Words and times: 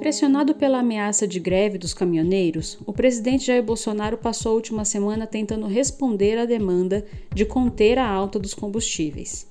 Pressionado 0.00 0.54
pela 0.54 0.78
ameaça 0.78 1.28
de 1.28 1.38
greve 1.38 1.76
dos 1.76 1.92
caminhoneiros, 1.92 2.78
o 2.86 2.92
presidente 2.92 3.44
Jair 3.44 3.62
Bolsonaro 3.62 4.16
passou 4.16 4.52
a 4.52 4.54
última 4.54 4.82
semana 4.82 5.26
tentando 5.26 5.66
responder 5.66 6.38
à 6.38 6.46
demanda 6.46 7.04
de 7.34 7.44
conter 7.44 7.98
a 7.98 8.08
alta 8.08 8.38
dos 8.38 8.54
combustíveis. 8.54 9.46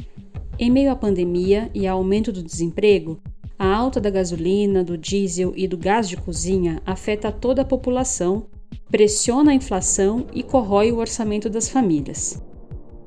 Em 0.57 0.71
meio 0.71 0.91
à 0.91 0.95
pandemia 0.95 1.69
e 1.71 1.85
ao 1.85 1.99
aumento 1.99 2.31
do 2.31 2.41
desemprego, 2.41 3.21
a 3.59 3.67
alta 3.67 4.01
da 4.01 4.09
gasolina, 4.09 4.83
do 4.83 4.97
diesel 4.97 5.53
e 5.55 5.67
do 5.67 5.77
gás 5.77 6.09
de 6.09 6.17
cozinha 6.17 6.81
afeta 6.83 7.31
toda 7.31 7.61
a 7.61 7.65
população, 7.65 8.47
pressiona 8.89 9.51
a 9.51 9.55
inflação 9.55 10.25
e 10.33 10.41
corrói 10.41 10.91
o 10.91 10.97
orçamento 10.97 11.47
das 11.47 11.69
famílias. 11.69 12.41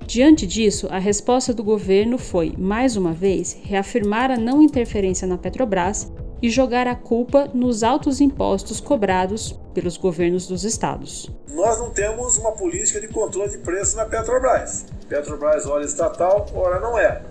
Diante 0.06 0.46
disso, 0.46 0.86
a 0.90 0.98
resposta 0.98 1.52
do 1.52 1.64
governo 1.64 2.18
foi, 2.18 2.54
mais 2.56 2.96
uma 2.96 3.12
vez, 3.12 3.58
reafirmar 3.64 4.30
a 4.30 4.36
não 4.36 4.62
interferência 4.62 5.26
na 5.26 5.36
Petrobras 5.36 6.12
e 6.42 6.50
jogar 6.50 6.88
a 6.88 6.96
culpa 6.96 7.48
nos 7.54 7.84
altos 7.84 8.20
impostos 8.20 8.80
cobrados 8.80 9.56
pelos 9.72 9.96
governos 9.96 10.48
dos 10.48 10.64
estados. 10.64 11.30
Nós 11.48 11.78
não 11.78 11.90
temos 11.90 12.36
uma 12.36 12.52
política 12.52 13.00
de 13.00 13.06
controle 13.06 13.50
de 13.50 13.58
preço 13.58 13.96
na 13.96 14.04
Petrobras. 14.04 14.86
Petrobras, 15.08 15.66
ora 15.66 15.84
estatal, 15.84 16.46
ora 16.52 16.80
não 16.80 16.98
é. 16.98 17.22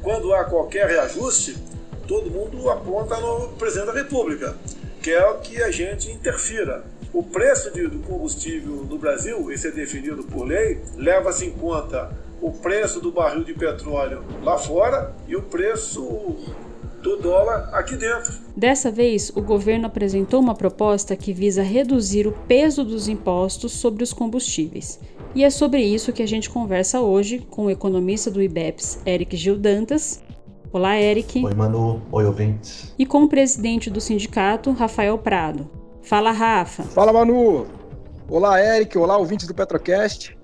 Quando 0.00 0.32
há 0.32 0.44
qualquer 0.44 0.86
reajuste, 0.86 1.58
todo 2.06 2.30
mundo 2.30 2.70
aponta 2.70 3.18
no 3.18 3.48
presidente 3.50 3.86
da 3.86 3.92
República, 3.92 4.54
quer 5.02 5.40
que 5.40 5.60
a 5.62 5.70
gente 5.70 6.10
interfira. 6.10 6.84
O 7.12 7.24
preço 7.24 7.70
do 7.72 7.98
combustível 8.00 8.86
no 8.88 8.96
Brasil, 8.96 9.50
esse 9.50 9.66
é 9.66 9.70
definido 9.72 10.22
por 10.22 10.44
lei, 10.44 10.80
leva-se 10.96 11.44
em 11.44 11.50
conta 11.50 12.10
o 12.40 12.52
preço 12.52 13.00
do 13.00 13.10
barril 13.10 13.44
de 13.44 13.52
petróleo 13.52 14.24
lá 14.42 14.56
fora 14.56 15.12
e 15.26 15.34
o 15.34 15.42
preço 15.42 16.36
do 17.02 17.16
dólar 17.16 17.68
aqui 17.72 17.96
dentro. 17.96 18.32
Dessa 18.56 18.90
vez, 18.90 19.30
o 19.34 19.40
governo 19.40 19.86
apresentou 19.86 20.40
uma 20.40 20.54
proposta 20.54 21.16
que 21.16 21.32
visa 21.32 21.62
reduzir 21.62 22.26
o 22.26 22.32
peso 22.46 22.84
dos 22.84 23.08
impostos 23.08 23.72
sobre 23.72 24.02
os 24.02 24.12
combustíveis. 24.12 25.00
E 25.34 25.44
é 25.44 25.50
sobre 25.50 25.80
isso 25.82 26.12
que 26.12 26.22
a 26.22 26.26
gente 26.26 26.50
conversa 26.50 27.00
hoje 27.00 27.38
com 27.50 27.66
o 27.66 27.70
economista 27.70 28.30
do 28.30 28.42
IBEPS, 28.42 29.00
Eric 29.06 29.36
Gil 29.36 29.56
Dantas. 29.56 30.22
Olá, 30.72 31.00
Eric. 31.00 31.44
Oi, 31.44 31.54
Manu. 31.54 32.02
Oi, 32.12 32.24
ouvintes. 32.24 32.94
E 32.98 33.06
com 33.06 33.24
o 33.24 33.28
presidente 33.28 33.90
do 33.90 34.00
sindicato, 34.00 34.72
Rafael 34.72 35.16
Prado. 35.18 35.70
Fala, 36.02 36.32
Rafa. 36.32 36.82
Fala, 36.82 37.12
Manu. 37.12 37.66
Olá, 38.28 38.60
Eric. 38.60 38.96
Olá, 38.96 39.16
ouvintes 39.16 39.46
do 39.46 39.54
Petrocast. 39.54 40.36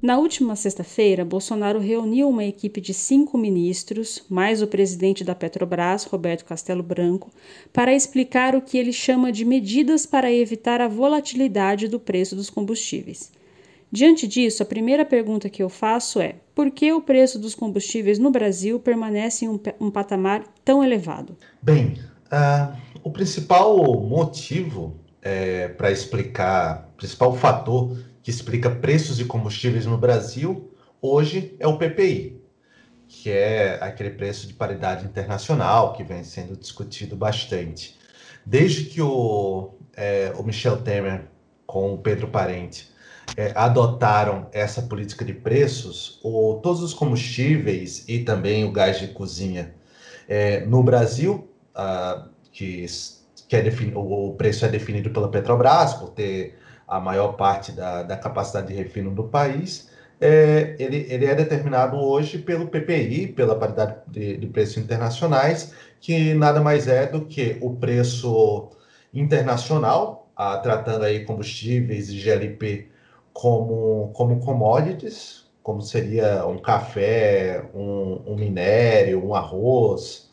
Na 0.00 0.16
última 0.16 0.54
sexta-feira, 0.54 1.24
Bolsonaro 1.24 1.80
reuniu 1.80 2.28
uma 2.28 2.44
equipe 2.44 2.80
de 2.80 2.94
cinco 2.94 3.36
ministros, 3.36 4.24
mais 4.28 4.62
o 4.62 4.66
presidente 4.68 5.24
da 5.24 5.34
Petrobras, 5.34 6.04
Roberto 6.04 6.44
Castelo 6.44 6.84
Branco, 6.84 7.32
para 7.72 7.92
explicar 7.92 8.54
o 8.54 8.62
que 8.62 8.78
ele 8.78 8.92
chama 8.92 9.32
de 9.32 9.44
medidas 9.44 10.06
para 10.06 10.32
evitar 10.32 10.80
a 10.80 10.86
volatilidade 10.86 11.88
do 11.88 11.98
preço 11.98 12.36
dos 12.36 12.48
combustíveis. 12.48 13.32
Diante 13.90 14.28
disso, 14.28 14.62
a 14.62 14.66
primeira 14.66 15.04
pergunta 15.04 15.50
que 15.50 15.62
eu 15.62 15.68
faço 15.68 16.20
é: 16.20 16.36
por 16.54 16.70
que 16.70 16.92
o 16.92 17.00
preço 17.00 17.36
dos 17.36 17.56
combustíveis 17.56 18.20
no 18.20 18.30
Brasil 18.30 18.78
permanece 18.78 19.46
em 19.46 19.48
um, 19.48 19.58
um 19.80 19.90
patamar 19.90 20.44
tão 20.64 20.84
elevado? 20.84 21.36
Bem, 21.60 21.94
uh, 22.26 22.76
o 23.02 23.10
principal 23.10 23.76
motivo 24.00 24.94
é, 25.20 25.68
para 25.68 25.90
explicar, 25.90 26.88
principal 26.96 27.34
fator 27.34 27.96
que 28.28 28.30
explica 28.30 28.68
preços 28.68 29.16
de 29.16 29.24
combustíveis 29.24 29.86
no 29.86 29.96
Brasil, 29.96 30.70
hoje 31.00 31.56
é 31.58 31.66
o 31.66 31.78
PPI, 31.78 32.38
que 33.08 33.30
é 33.30 33.78
aquele 33.80 34.10
preço 34.10 34.46
de 34.46 34.52
paridade 34.52 35.06
internacional 35.06 35.94
que 35.94 36.04
vem 36.04 36.22
sendo 36.22 36.54
discutido 36.54 37.16
bastante. 37.16 37.96
Desde 38.44 38.84
que 38.84 39.00
o, 39.00 39.70
é, 39.96 40.30
o 40.36 40.42
Michel 40.42 40.76
Temer 40.82 41.24
com 41.64 41.94
o 41.94 41.96
Pedro 41.96 42.28
Parente 42.28 42.90
é, 43.34 43.50
adotaram 43.54 44.46
essa 44.52 44.82
política 44.82 45.24
de 45.24 45.32
preços, 45.32 46.20
o, 46.22 46.60
todos 46.62 46.82
os 46.82 46.92
combustíveis 46.92 48.04
e 48.06 48.24
também 48.24 48.62
o 48.62 48.70
gás 48.70 48.98
de 48.98 49.08
cozinha 49.08 49.74
é, 50.28 50.66
no 50.66 50.82
Brasil, 50.82 51.50
ah, 51.74 52.28
que, 52.52 52.84
que 53.48 53.56
é 53.56 53.72
o 53.94 54.34
preço 54.36 54.66
é 54.66 54.68
definido 54.68 55.08
pela 55.08 55.30
Petrobras 55.30 55.94
por 55.94 56.10
ter 56.10 56.67
a 56.88 56.98
maior 56.98 57.34
parte 57.34 57.72
da, 57.72 58.02
da 58.02 58.16
capacidade 58.16 58.68
de 58.68 58.74
refino 58.74 59.10
do 59.10 59.24
país, 59.24 59.90
é, 60.20 60.74
ele, 60.78 61.06
ele 61.08 61.26
é 61.26 61.34
determinado 61.34 61.96
hoje 61.96 62.38
pelo 62.38 62.68
PPI, 62.68 63.28
pela 63.28 63.54
paridade 63.54 63.96
de, 64.06 64.36
de 64.36 64.46
preços 64.48 64.78
internacionais, 64.78 65.72
que 66.00 66.34
nada 66.34 66.60
mais 66.60 66.88
é 66.88 67.06
do 67.06 67.26
que 67.26 67.58
o 67.60 67.76
preço 67.76 68.70
internacional, 69.12 70.30
a, 70.36 70.58
tratando 70.58 71.04
aí 71.04 71.24
combustíveis 71.24 72.08
e 72.08 72.18
GLP 72.18 72.88
como, 73.32 74.10
como 74.14 74.40
commodities, 74.40 75.46
como 75.62 75.82
seria 75.82 76.46
um 76.46 76.58
café, 76.58 77.64
um, 77.74 78.22
um 78.26 78.36
minério, 78.36 79.24
um 79.24 79.34
arroz, 79.34 80.28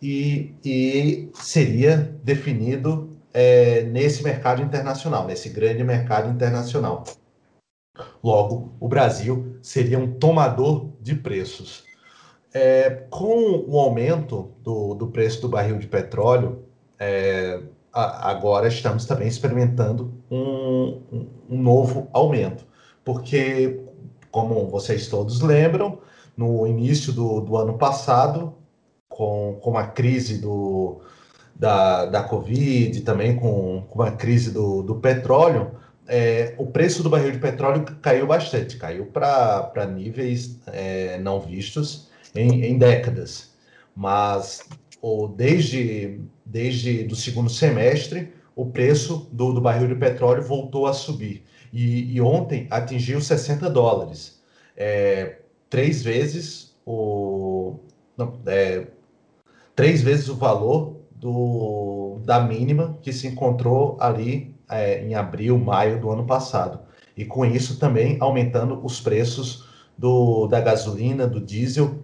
e, 0.00 0.54
e 0.64 1.30
seria 1.34 1.96
definido 2.22 3.07
é, 3.32 3.82
nesse 3.82 4.22
mercado 4.22 4.62
internacional, 4.62 5.26
nesse 5.26 5.48
grande 5.48 5.84
mercado 5.84 6.30
internacional. 6.30 7.04
Logo, 8.22 8.72
o 8.78 8.88
Brasil 8.88 9.58
seria 9.62 9.98
um 9.98 10.12
tomador 10.14 10.90
de 11.00 11.14
preços. 11.14 11.84
É, 12.52 12.90
com 13.10 13.64
o 13.66 13.78
aumento 13.78 14.52
do, 14.62 14.94
do, 14.94 15.08
preço 15.08 15.42
do 15.42 15.48
barril 15.48 15.78
de 15.78 15.86
petróleo, 15.86 16.64
é, 16.98 17.60
a, 17.92 18.30
agora 18.30 18.68
estamos 18.68 19.04
também 19.04 19.28
experimentando 19.28 20.14
um, 20.30 21.02
um, 21.48 21.62
novo 21.62 22.08
aumento, 22.12 22.66
porque, 23.04 23.80
como 24.30 24.66
vocês 24.68 25.08
todos 25.08 25.40
lembram, 25.40 26.00
no 26.36 26.66
início 26.66 27.12
do, 27.12 27.40
do 27.40 27.56
ano 27.56 27.76
passado, 27.76 28.54
com, 29.08 29.58
com 29.60 29.76
a 29.76 29.86
crise 29.86 30.38
do, 30.38 31.00
da, 31.58 32.06
da 32.06 32.22
Covid, 32.22 33.00
também 33.00 33.34
com, 33.36 33.84
com 33.90 34.02
a 34.02 34.12
crise 34.12 34.52
do, 34.52 34.82
do 34.82 34.96
petróleo, 34.96 35.72
é, 36.06 36.54
o 36.56 36.66
preço 36.66 37.02
do 37.02 37.10
barril 37.10 37.32
de 37.32 37.38
petróleo 37.38 37.84
caiu 38.00 38.26
bastante, 38.26 38.76
caiu 38.76 39.06
para 39.06 39.86
níveis 39.86 40.58
é, 40.68 41.18
não 41.18 41.40
vistos 41.40 42.08
em, 42.34 42.64
em, 42.64 42.78
décadas. 42.78 43.54
Mas 43.94 44.66
o, 45.02 45.26
desde, 45.26 46.20
desde 46.46 47.02
do 47.04 47.16
segundo 47.16 47.50
semestre, 47.50 48.32
o 48.54 48.66
preço 48.66 49.28
do, 49.32 49.52
do 49.52 49.60
barril 49.60 49.88
de 49.88 49.96
petróleo 49.96 50.42
voltou 50.42 50.86
a 50.86 50.92
subir. 50.92 51.44
E, 51.72 52.14
e 52.14 52.20
ontem 52.20 52.66
atingiu 52.70 53.20
60 53.20 53.68
dólares, 53.68 54.40
é, 54.74 55.40
três 55.68 56.02
vezes 56.02 56.74
o 56.86 57.80
não, 58.16 58.40
é, 58.46 58.86
três 59.76 60.00
vezes 60.00 60.28
o 60.28 60.34
valor 60.34 60.97
do, 61.20 62.20
da 62.24 62.40
mínima 62.40 62.98
que 63.02 63.12
se 63.12 63.26
encontrou 63.26 63.96
ali 64.00 64.54
é, 64.70 65.04
em 65.04 65.14
abril, 65.14 65.58
maio 65.58 66.00
do 66.00 66.10
ano 66.10 66.24
passado. 66.24 66.80
E 67.16 67.24
com 67.24 67.44
isso 67.44 67.78
também 67.78 68.16
aumentando 68.20 68.84
os 68.84 69.00
preços 69.00 69.66
do, 69.96 70.46
da 70.46 70.60
gasolina, 70.60 71.26
do 71.26 71.40
diesel 71.40 71.98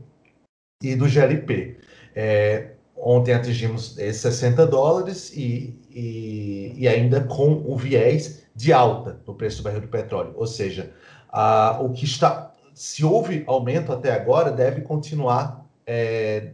e 0.82 0.96
do 0.96 1.08
GLP. 1.08 1.78
É, 2.14 2.72
ontem 2.96 3.32
atingimos 3.32 3.94
60 3.94 4.66
dólares 4.66 5.32
e, 5.36 5.78
e, 5.90 6.74
e, 6.76 6.88
ainda 6.88 7.20
com 7.22 7.62
o 7.66 7.76
viés 7.76 8.44
de 8.54 8.72
alta 8.72 9.20
no 9.26 9.34
preço 9.34 9.58
do 9.58 9.64
barril 9.64 9.80
de 9.80 9.86
petróleo. 9.86 10.32
Ou 10.36 10.46
seja, 10.46 10.92
a, 11.28 11.78
o 11.80 11.92
que 11.92 12.04
está. 12.04 12.52
Se 12.72 13.04
houve 13.04 13.44
aumento 13.46 13.92
até 13.92 14.12
agora, 14.12 14.50
deve 14.50 14.80
continuar 14.80 15.64
é, 15.86 16.50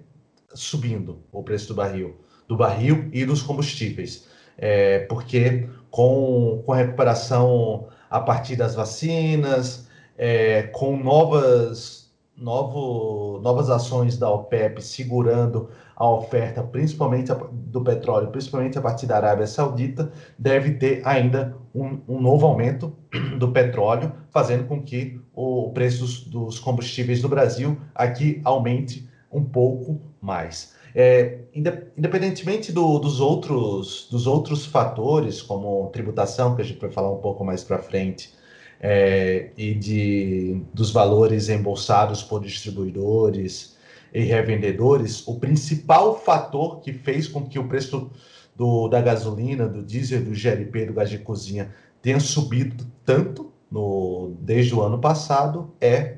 subindo 0.53 1.23
o 1.33 1.43
preço 1.43 1.69
do 1.69 1.75
barril 1.75 2.21
do 2.51 2.57
barril 2.57 3.09
e 3.13 3.25
dos 3.25 3.43
combustíveis. 3.43 4.27
É, 4.59 4.99
porque 5.09 5.69
com, 5.89 6.61
com 6.67 6.73
a 6.73 6.77
recuperação 6.79 7.87
a 8.11 8.19
partir 8.19 8.57
das 8.57 8.75
vacinas, 8.75 9.87
é, 10.19 10.65
com 10.65 10.97
novas, 10.97 12.11
novo, 12.37 13.39
novas 13.41 13.71
ações 13.71 14.19
da 14.19 14.29
OPEP 14.29 14.83
segurando 14.83 15.71
a 15.95 16.11
oferta, 16.11 16.61
principalmente 16.61 17.31
do 17.53 17.83
petróleo, 17.83 18.33
principalmente 18.33 18.77
a 18.77 18.83
partir 18.83 19.07
da 19.07 19.17
Arábia 19.17 19.47
Saudita, 19.47 20.11
deve 20.37 20.73
ter 20.73 21.03
ainda 21.07 21.55
um, 21.73 22.01
um 22.09 22.21
novo 22.21 22.47
aumento 22.47 22.93
do 23.39 23.53
petróleo, 23.53 24.13
fazendo 24.31 24.65
com 24.65 24.83
que 24.83 25.21
o 25.33 25.71
preço 25.73 26.01
dos, 26.01 26.25
dos 26.25 26.59
combustíveis 26.59 27.23
no 27.23 27.29
Brasil 27.29 27.81
aqui 27.95 28.41
aumente 28.43 29.09
um 29.31 29.45
pouco 29.45 30.01
mais. 30.21 30.80
É, 30.95 31.39
independentemente 31.55 32.73
do, 32.73 32.99
dos, 32.99 33.21
outros, 33.21 34.09
dos 34.11 34.27
outros 34.27 34.67
fatores, 34.67 35.41
como 35.41 35.89
tributação, 35.91 36.57
que 36.57 36.63
a 36.63 36.65
gente 36.65 36.81
vai 36.81 36.91
falar 36.91 37.13
um 37.13 37.21
pouco 37.21 37.45
mais 37.45 37.63
para 37.63 37.79
frente, 37.79 38.33
é, 38.81 39.51
e 39.57 39.75
de, 39.75 40.63
dos 40.75 40.91
valores 40.91 41.49
embolsados 41.49 42.23
por 42.23 42.43
distribuidores, 42.43 43.79
e 44.13 44.23
revendedores, 44.23 45.27
o 45.27 45.39
principal 45.39 46.19
fator 46.19 46.81
que 46.81 46.93
fez 46.93 47.29
com 47.29 47.47
que 47.47 47.59
o 47.59 47.69
preço 47.69 48.11
do, 48.57 48.89
da 48.89 49.01
gasolina, 49.01 49.69
do 49.69 49.83
diesel, 49.83 50.25
do 50.25 50.35
GLP, 50.35 50.87
do 50.87 50.93
gás 50.93 51.09
de 51.09 51.19
cozinha 51.19 51.73
tenha 52.03 52.19
subido 52.19 52.87
tanto 53.05 53.53
no, 53.71 54.37
desde 54.41 54.75
o 54.75 54.83
ano 54.83 54.99
passado 54.99 55.73
é, 55.81 56.17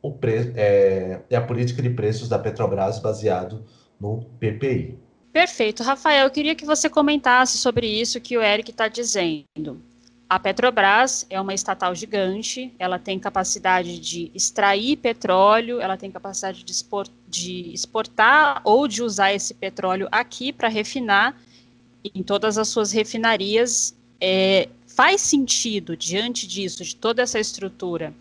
o 0.00 0.10
pre, 0.10 0.52
é, 0.56 1.20
é 1.28 1.36
a 1.36 1.40
política 1.42 1.82
de 1.82 1.90
preços 1.90 2.28
da 2.28 2.38
Petrobras 2.38 2.98
baseado 2.98 3.64
no 4.00 4.24
PPI. 4.38 4.98
Perfeito. 5.32 5.82
Rafael, 5.82 6.26
eu 6.26 6.30
queria 6.30 6.54
que 6.54 6.64
você 6.64 6.88
comentasse 6.88 7.58
sobre 7.58 7.88
isso 7.88 8.20
que 8.20 8.38
o 8.38 8.42
Eric 8.42 8.70
está 8.70 8.86
dizendo. 8.86 9.82
A 10.28 10.38
Petrobras 10.38 11.26
é 11.28 11.40
uma 11.40 11.52
estatal 11.52 11.94
gigante, 11.94 12.72
ela 12.78 12.98
tem 12.98 13.18
capacidade 13.18 13.98
de 13.98 14.30
extrair 14.34 14.96
petróleo, 14.96 15.80
ela 15.80 15.96
tem 15.96 16.10
capacidade 16.10 16.64
de, 16.64 16.72
expor, 16.72 17.06
de 17.28 17.72
exportar 17.72 18.60
ou 18.64 18.88
de 18.88 19.02
usar 19.02 19.32
esse 19.32 19.52
petróleo 19.54 20.08
aqui 20.10 20.52
para 20.52 20.68
refinar 20.68 21.36
em 22.14 22.22
todas 22.22 22.56
as 22.56 22.68
suas 22.68 22.90
refinarias. 22.90 23.94
É, 24.20 24.68
faz 24.86 25.20
sentido, 25.20 25.96
diante 25.96 26.46
disso, 26.46 26.82
de 26.82 26.96
toda 26.96 27.22
essa 27.22 27.38
estrutura, 27.38 28.14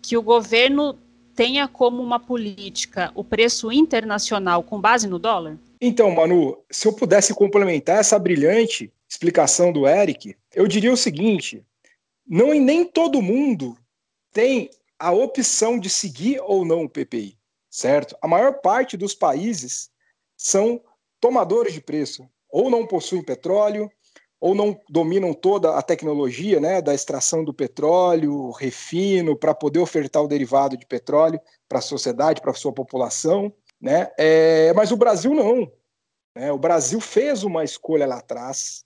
que 0.00 0.16
o 0.16 0.22
governo 0.22 0.96
tenha 1.34 1.66
como 1.66 2.02
uma 2.02 2.20
política 2.20 3.10
o 3.14 3.24
preço 3.24 3.72
internacional 3.72 4.62
com 4.62 4.80
base 4.80 5.08
no 5.08 5.18
dólar? 5.18 5.58
Então, 5.80 6.10
Manu, 6.10 6.58
se 6.70 6.86
eu 6.86 6.92
pudesse 6.92 7.34
complementar 7.34 7.98
essa 7.98 8.18
brilhante 8.18 8.92
explicação 9.08 9.72
do 9.72 9.86
Eric, 9.86 10.36
eu 10.54 10.66
diria 10.66 10.92
o 10.92 10.96
seguinte: 10.96 11.64
não 12.26 12.54
nem 12.54 12.84
todo 12.84 13.22
mundo 13.22 13.76
tem 14.32 14.70
a 14.98 15.10
opção 15.12 15.78
de 15.78 15.90
seguir 15.90 16.40
ou 16.44 16.64
não 16.64 16.84
o 16.84 16.88
PPI, 16.88 17.36
certo? 17.68 18.16
A 18.22 18.28
maior 18.28 18.60
parte 18.60 18.96
dos 18.96 19.14
países 19.14 19.90
são 20.36 20.80
tomadores 21.20 21.74
de 21.74 21.80
preço, 21.80 22.28
ou 22.48 22.70
não 22.70 22.86
possuem 22.86 23.22
petróleo, 23.22 23.90
ou 24.42 24.56
não 24.56 24.76
dominam 24.90 25.32
toda 25.32 25.78
a 25.78 25.82
tecnologia 25.82 26.58
né, 26.58 26.82
da 26.82 26.92
extração 26.92 27.44
do 27.44 27.54
petróleo, 27.54 28.50
refino, 28.50 29.36
para 29.36 29.54
poder 29.54 29.78
ofertar 29.78 30.20
o 30.20 30.26
derivado 30.26 30.76
de 30.76 30.84
petróleo 30.84 31.40
para 31.68 31.78
a 31.78 31.82
sociedade, 31.82 32.40
para 32.40 32.50
a 32.50 32.54
sua 32.54 32.72
população. 32.72 33.52
Né? 33.80 34.10
É, 34.18 34.72
mas 34.74 34.90
o 34.90 34.96
Brasil 34.96 35.32
não. 35.32 35.70
Né? 36.34 36.50
O 36.50 36.58
Brasil 36.58 37.00
fez 37.00 37.44
uma 37.44 37.62
escolha 37.62 38.04
lá 38.04 38.18
atrás 38.18 38.84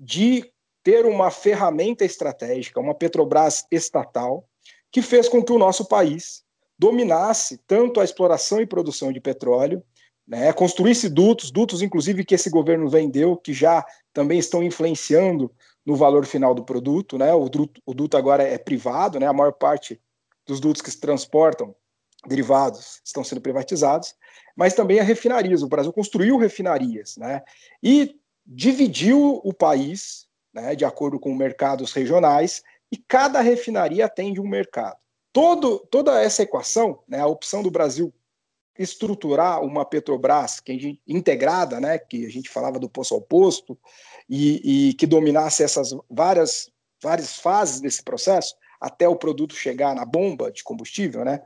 de 0.00 0.50
ter 0.82 1.04
uma 1.04 1.30
ferramenta 1.30 2.02
estratégica, 2.02 2.80
uma 2.80 2.94
Petrobras 2.94 3.66
estatal, 3.70 4.48
que 4.90 5.02
fez 5.02 5.28
com 5.28 5.44
que 5.44 5.52
o 5.52 5.58
nosso 5.58 5.84
país 5.84 6.42
dominasse 6.78 7.60
tanto 7.66 8.00
a 8.00 8.04
exploração 8.04 8.58
e 8.58 8.66
produção 8.66 9.12
de 9.12 9.20
petróleo, 9.20 9.84
né, 10.26 10.50
construísse 10.54 11.10
dutos, 11.10 11.50
dutos 11.50 11.82
inclusive 11.82 12.24
que 12.24 12.34
esse 12.34 12.48
governo 12.48 12.88
vendeu, 12.88 13.36
que 13.36 13.52
já 13.52 13.84
também 14.14 14.38
estão 14.38 14.62
influenciando 14.62 15.50
no 15.84 15.96
valor 15.96 16.24
final 16.24 16.54
do 16.54 16.64
produto. 16.64 17.18
Né, 17.18 17.34
o, 17.34 17.48
duto, 17.48 17.82
o 17.84 17.92
duto 17.92 18.16
agora 18.16 18.42
é 18.42 18.56
privado, 18.56 19.20
né, 19.20 19.26
a 19.26 19.32
maior 19.32 19.52
parte 19.52 20.00
dos 20.46 20.60
dutos 20.60 20.80
que 20.80 20.90
se 20.90 20.98
transportam 20.98 21.74
derivados 22.26 23.02
estão 23.04 23.22
sendo 23.22 23.42
privatizados, 23.42 24.14
mas 24.56 24.72
também 24.72 24.98
a 24.98 25.02
refinarias. 25.02 25.62
O 25.62 25.68
Brasil 25.68 25.92
construiu 25.92 26.38
refinarias 26.38 27.16
né, 27.18 27.42
e 27.82 28.16
dividiu 28.46 29.40
o 29.44 29.52
país 29.52 30.26
né, 30.52 30.74
de 30.74 30.84
acordo 30.84 31.18
com 31.18 31.34
mercados 31.34 31.92
regionais 31.92 32.62
e 32.90 32.96
cada 32.96 33.40
refinaria 33.40 34.06
atende 34.06 34.40
um 34.40 34.48
mercado. 34.48 34.96
Todo, 35.32 35.80
toda 35.90 36.22
essa 36.22 36.44
equação, 36.44 37.02
né, 37.08 37.18
a 37.18 37.26
opção 37.26 37.62
do 37.62 37.70
Brasil 37.70 38.14
estruturar 38.78 39.62
uma 39.62 39.84
Petrobras 39.84 40.60
que 40.60 40.78
gente, 40.78 41.00
integrada, 41.06 41.80
né, 41.80 41.98
que 41.98 42.26
a 42.26 42.30
gente 42.30 42.48
falava 42.48 42.78
do 42.78 42.88
poço 42.88 43.14
ao 43.14 43.20
posto, 43.20 43.78
e, 44.28 44.88
e 44.88 44.94
que 44.94 45.06
dominasse 45.06 45.62
essas 45.62 45.94
várias, 46.10 46.70
várias 47.02 47.36
fases 47.36 47.80
desse 47.80 48.02
processo, 48.02 48.54
até 48.80 49.08
o 49.08 49.16
produto 49.16 49.54
chegar 49.54 49.94
na 49.94 50.04
bomba 50.04 50.50
de 50.50 50.62
combustível, 50.62 51.24
né? 51.24 51.42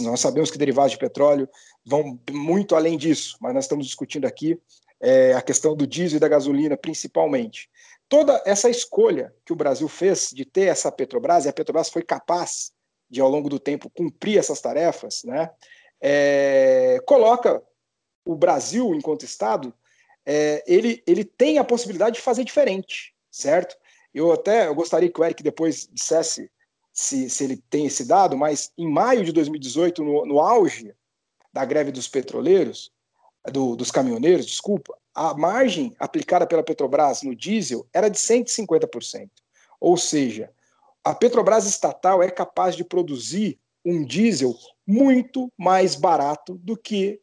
Nós 0.00 0.20
sabemos 0.20 0.50
que 0.50 0.58
derivados 0.58 0.92
de 0.92 0.98
petróleo 0.98 1.48
vão 1.84 2.18
muito 2.30 2.76
além 2.76 2.96
disso, 2.96 3.36
mas 3.40 3.52
nós 3.52 3.64
estamos 3.64 3.86
discutindo 3.86 4.26
aqui 4.26 4.58
é, 5.00 5.34
a 5.34 5.42
questão 5.42 5.74
do 5.74 5.86
diesel 5.86 6.16
e 6.16 6.20
da 6.20 6.28
gasolina, 6.28 6.76
principalmente. 6.76 7.68
Toda 8.08 8.40
essa 8.46 8.70
escolha 8.70 9.34
que 9.44 9.52
o 9.52 9.56
Brasil 9.56 9.88
fez 9.88 10.30
de 10.32 10.44
ter 10.44 10.66
essa 10.66 10.92
Petrobras, 10.92 11.44
e 11.44 11.48
a 11.48 11.52
Petrobras 11.52 11.88
foi 11.88 12.02
capaz 12.02 12.72
de, 13.10 13.20
ao 13.20 13.28
longo 13.28 13.48
do 13.48 13.58
tempo, 13.58 13.90
cumprir 13.90 14.38
essas 14.38 14.60
tarefas, 14.60 15.22
né, 15.24 15.50
é, 16.02 17.00
coloca 17.06 17.62
o 18.24 18.34
Brasil, 18.34 18.92
enquanto 18.94 19.24
Estado, 19.24 19.72
é, 20.26 20.62
ele, 20.66 21.02
ele 21.06 21.24
tem 21.24 21.58
a 21.58 21.64
possibilidade 21.64 22.16
de 22.16 22.22
fazer 22.22 22.44
diferente, 22.44 23.14
certo? 23.30 23.76
Eu 24.12 24.32
até 24.32 24.66
eu 24.66 24.74
gostaria 24.74 25.10
que 25.10 25.20
o 25.20 25.24
Eric 25.24 25.42
depois 25.42 25.88
dissesse 25.90 26.50
se, 26.92 27.30
se 27.30 27.44
ele 27.44 27.56
tem 27.70 27.86
esse 27.86 28.04
dado, 28.04 28.36
mas 28.36 28.72
em 28.76 28.90
maio 28.90 29.24
de 29.24 29.32
2018, 29.32 30.04
no, 30.04 30.26
no 30.26 30.40
auge 30.40 30.94
da 31.52 31.64
greve 31.64 31.92
dos 31.92 32.08
petroleiros, 32.08 32.92
do, 33.50 33.74
dos 33.74 33.90
caminhoneiros, 33.90 34.46
desculpa, 34.46 34.96
a 35.14 35.34
margem 35.34 35.94
aplicada 35.98 36.46
pela 36.46 36.62
Petrobras 36.62 37.22
no 37.22 37.34
diesel 37.34 37.86
era 37.92 38.08
de 38.08 38.18
150%. 38.18 39.30
Ou 39.80 39.96
seja, 39.96 40.50
a 41.04 41.14
Petrobras 41.14 41.66
estatal 41.66 42.22
é 42.22 42.30
capaz 42.30 42.76
de 42.76 42.84
produzir 42.84 43.58
um 43.84 44.04
diesel 44.04 44.54
muito 44.86 45.50
mais 45.56 45.94
barato 45.94 46.54
do 46.58 46.76
que 46.76 47.20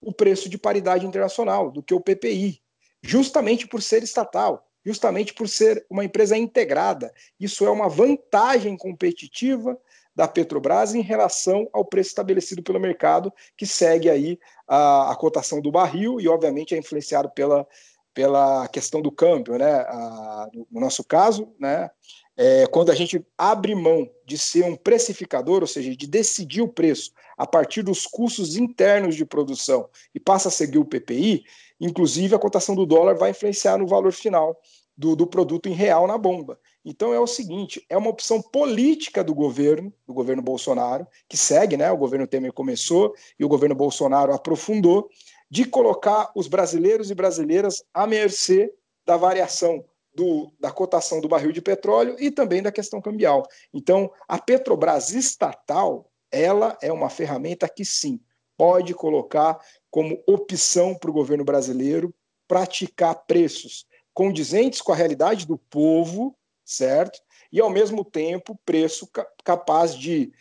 o 0.00 0.12
preço 0.12 0.48
de 0.48 0.58
paridade 0.58 1.06
internacional, 1.06 1.70
do 1.70 1.82
que 1.82 1.94
o 1.94 2.00
PPI, 2.00 2.62
justamente 3.02 3.66
por 3.66 3.82
ser 3.82 4.02
estatal, 4.02 4.66
justamente 4.84 5.34
por 5.34 5.48
ser 5.48 5.84
uma 5.90 6.04
empresa 6.04 6.36
integrada. 6.36 7.12
Isso 7.40 7.66
é 7.66 7.70
uma 7.70 7.88
vantagem 7.88 8.76
competitiva 8.76 9.76
da 10.14 10.26
Petrobras 10.26 10.94
em 10.94 11.02
relação 11.02 11.68
ao 11.72 11.84
preço 11.84 12.10
estabelecido 12.10 12.62
pelo 12.62 12.80
mercado, 12.80 13.32
que 13.56 13.66
segue 13.66 14.08
aí 14.08 14.38
a, 14.66 15.12
a 15.12 15.16
cotação 15.16 15.60
do 15.60 15.70
barril 15.70 16.20
e, 16.20 16.28
obviamente, 16.28 16.74
é 16.74 16.78
influenciado 16.78 17.30
pela, 17.30 17.66
pela 18.14 18.66
questão 18.68 19.02
do 19.02 19.12
câmbio, 19.12 19.58
né? 19.58 19.72
A, 19.72 20.48
no 20.70 20.80
nosso 20.80 21.04
caso, 21.04 21.52
né? 21.60 21.90
É, 22.36 22.66
quando 22.66 22.90
a 22.90 22.94
gente 22.94 23.24
abre 23.38 23.74
mão 23.74 24.08
de 24.26 24.36
ser 24.36 24.64
um 24.64 24.76
precificador, 24.76 25.62
ou 25.62 25.66
seja, 25.66 25.96
de 25.96 26.06
decidir 26.06 26.60
o 26.60 26.68
preço 26.68 27.12
a 27.36 27.46
partir 27.46 27.82
dos 27.82 28.06
custos 28.06 28.56
internos 28.56 29.16
de 29.16 29.24
produção 29.24 29.88
e 30.14 30.20
passa 30.20 30.48
a 30.48 30.52
seguir 30.52 30.78
o 30.78 30.84
PPI, 30.84 31.44
inclusive 31.80 32.34
a 32.34 32.38
cotação 32.38 32.74
do 32.74 32.84
dólar 32.84 33.14
vai 33.14 33.30
influenciar 33.30 33.78
no 33.78 33.86
valor 33.86 34.12
final 34.12 34.60
do, 34.96 35.14
do 35.14 35.26
produto 35.26 35.68
em 35.68 35.72
real 35.72 36.06
na 36.06 36.16
bomba. 36.16 36.58
Então 36.84 37.12
é 37.12 37.20
o 37.20 37.26
seguinte, 37.26 37.84
é 37.88 37.96
uma 37.96 38.10
opção 38.10 38.40
política 38.40 39.22
do 39.22 39.34
governo, 39.34 39.92
do 40.06 40.14
governo 40.14 40.42
Bolsonaro, 40.42 41.06
que 41.28 41.36
segue, 41.36 41.76
né? 41.76 41.90
O 41.90 41.96
governo 41.96 42.26
Temer 42.26 42.52
começou 42.52 43.14
e 43.38 43.44
o 43.44 43.48
governo 43.48 43.74
Bolsonaro 43.74 44.32
aprofundou, 44.32 45.08
de 45.50 45.64
colocar 45.64 46.30
os 46.34 46.48
brasileiros 46.48 47.10
e 47.10 47.14
brasileiras 47.14 47.82
à 47.94 48.06
mercê 48.06 48.72
da 49.04 49.16
variação 49.16 49.84
do, 50.16 50.50
da 50.58 50.72
cotação 50.72 51.20
do 51.20 51.28
barril 51.28 51.52
de 51.52 51.60
petróleo 51.60 52.16
e 52.18 52.30
também 52.30 52.62
da 52.62 52.72
questão 52.72 53.00
cambial. 53.00 53.46
Então, 53.72 54.10
a 54.26 54.38
Petrobras 54.38 55.12
estatal, 55.12 56.10
ela 56.32 56.76
é 56.80 56.90
uma 56.90 57.10
ferramenta 57.10 57.68
que 57.68 57.84
sim 57.84 58.18
pode 58.56 58.94
colocar 58.94 59.60
como 59.90 60.22
opção 60.26 60.94
para 60.94 61.10
o 61.10 61.12
governo 61.12 61.44
brasileiro 61.44 62.14
praticar 62.48 63.26
preços 63.26 63.86
condizentes 64.14 64.80
com 64.80 64.92
a 64.92 64.96
realidade 64.96 65.46
do 65.46 65.58
povo, 65.58 66.34
certo? 66.64 67.20
E, 67.52 67.60
ao 67.60 67.68
mesmo 67.68 68.02
tempo, 68.02 68.58
preço 68.64 69.06
capaz 69.44 69.94
de 69.94 70.32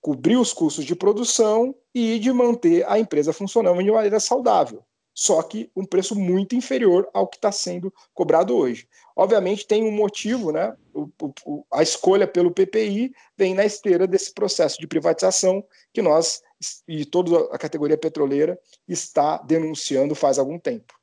cobrir 0.00 0.36
os 0.36 0.54
custos 0.54 0.84
de 0.84 0.96
produção 0.96 1.74
e 1.94 2.18
de 2.18 2.32
manter 2.32 2.88
a 2.88 2.98
empresa 2.98 3.32
funcionando 3.32 3.82
de 3.82 3.90
maneira 3.90 4.18
saudável. 4.18 4.82
Só 5.18 5.42
que 5.42 5.68
um 5.74 5.84
preço 5.84 6.14
muito 6.14 6.54
inferior 6.54 7.08
ao 7.12 7.26
que 7.26 7.38
está 7.38 7.50
sendo 7.50 7.92
cobrado 8.14 8.54
hoje. 8.54 8.86
Obviamente 9.16 9.66
tem 9.66 9.82
um 9.82 9.90
motivo, 9.90 10.52
né? 10.52 10.76
O, 10.94 11.08
o, 11.44 11.64
a 11.72 11.82
escolha 11.82 12.24
pelo 12.24 12.52
PPI 12.52 13.12
vem 13.36 13.52
na 13.52 13.64
esteira 13.64 14.06
desse 14.06 14.32
processo 14.32 14.78
de 14.78 14.86
privatização 14.86 15.64
que 15.92 16.00
nós 16.00 16.40
e 16.86 17.04
toda 17.04 17.52
a 17.52 17.58
categoria 17.58 17.98
petroleira 17.98 18.56
está 18.86 19.38
denunciando 19.38 20.14
faz 20.14 20.38
algum 20.38 20.56
tempo. 20.56 20.94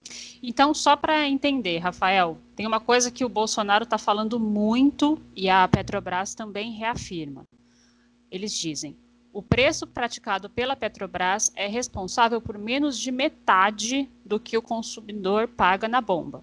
Então, 0.41 0.73
só 0.73 0.95
para 0.95 1.27
entender, 1.27 1.79
Rafael, 1.79 2.37
tem 2.55 2.65
uma 2.65 2.79
coisa 2.79 3.11
que 3.11 3.25
o 3.25 3.29
Bolsonaro 3.29 3.83
está 3.83 3.97
falando 3.97 4.39
muito 4.39 5.21
e 5.35 5.49
a 5.49 5.67
Petrobras 5.67 6.33
também 6.33 6.71
reafirma. 6.71 7.45
Eles 8.31 8.53
dizem: 8.53 8.97
o 9.35 9.41
preço 9.41 9.85
praticado 9.85 10.49
pela 10.49 10.77
Petrobras 10.77 11.51
é 11.57 11.67
responsável 11.67 12.39
por 12.39 12.57
menos 12.57 12.97
de 12.97 13.11
metade 13.11 14.09
do 14.23 14.39
que 14.39 14.57
o 14.57 14.61
consumidor 14.61 15.45
paga 15.45 15.89
na 15.89 15.99
bomba. 15.99 16.41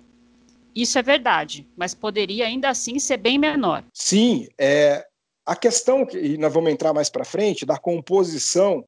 Isso 0.77 0.99
é 0.99 1.03
verdade, 1.03 1.67
mas 1.75 1.95
poderia 1.95 2.45
ainda 2.45 2.69
assim 2.69 2.99
ser 2.99 3.17
bem 3.17 3.39
menor. 3.39 3.83
Sim, 3.95 4.47
é, 4.59 5.07
a 5.47 5.57
questão, 5.57 6.07
e 6.13 6.37
nós 6.37 6.53
vamos 6.53 6.71
entrar 6.71 6.93
mais 6.93 7.09
para 7.09 7.25
frente, 7.25 7.65
da 7.65 7.79
composição 7.79 8.87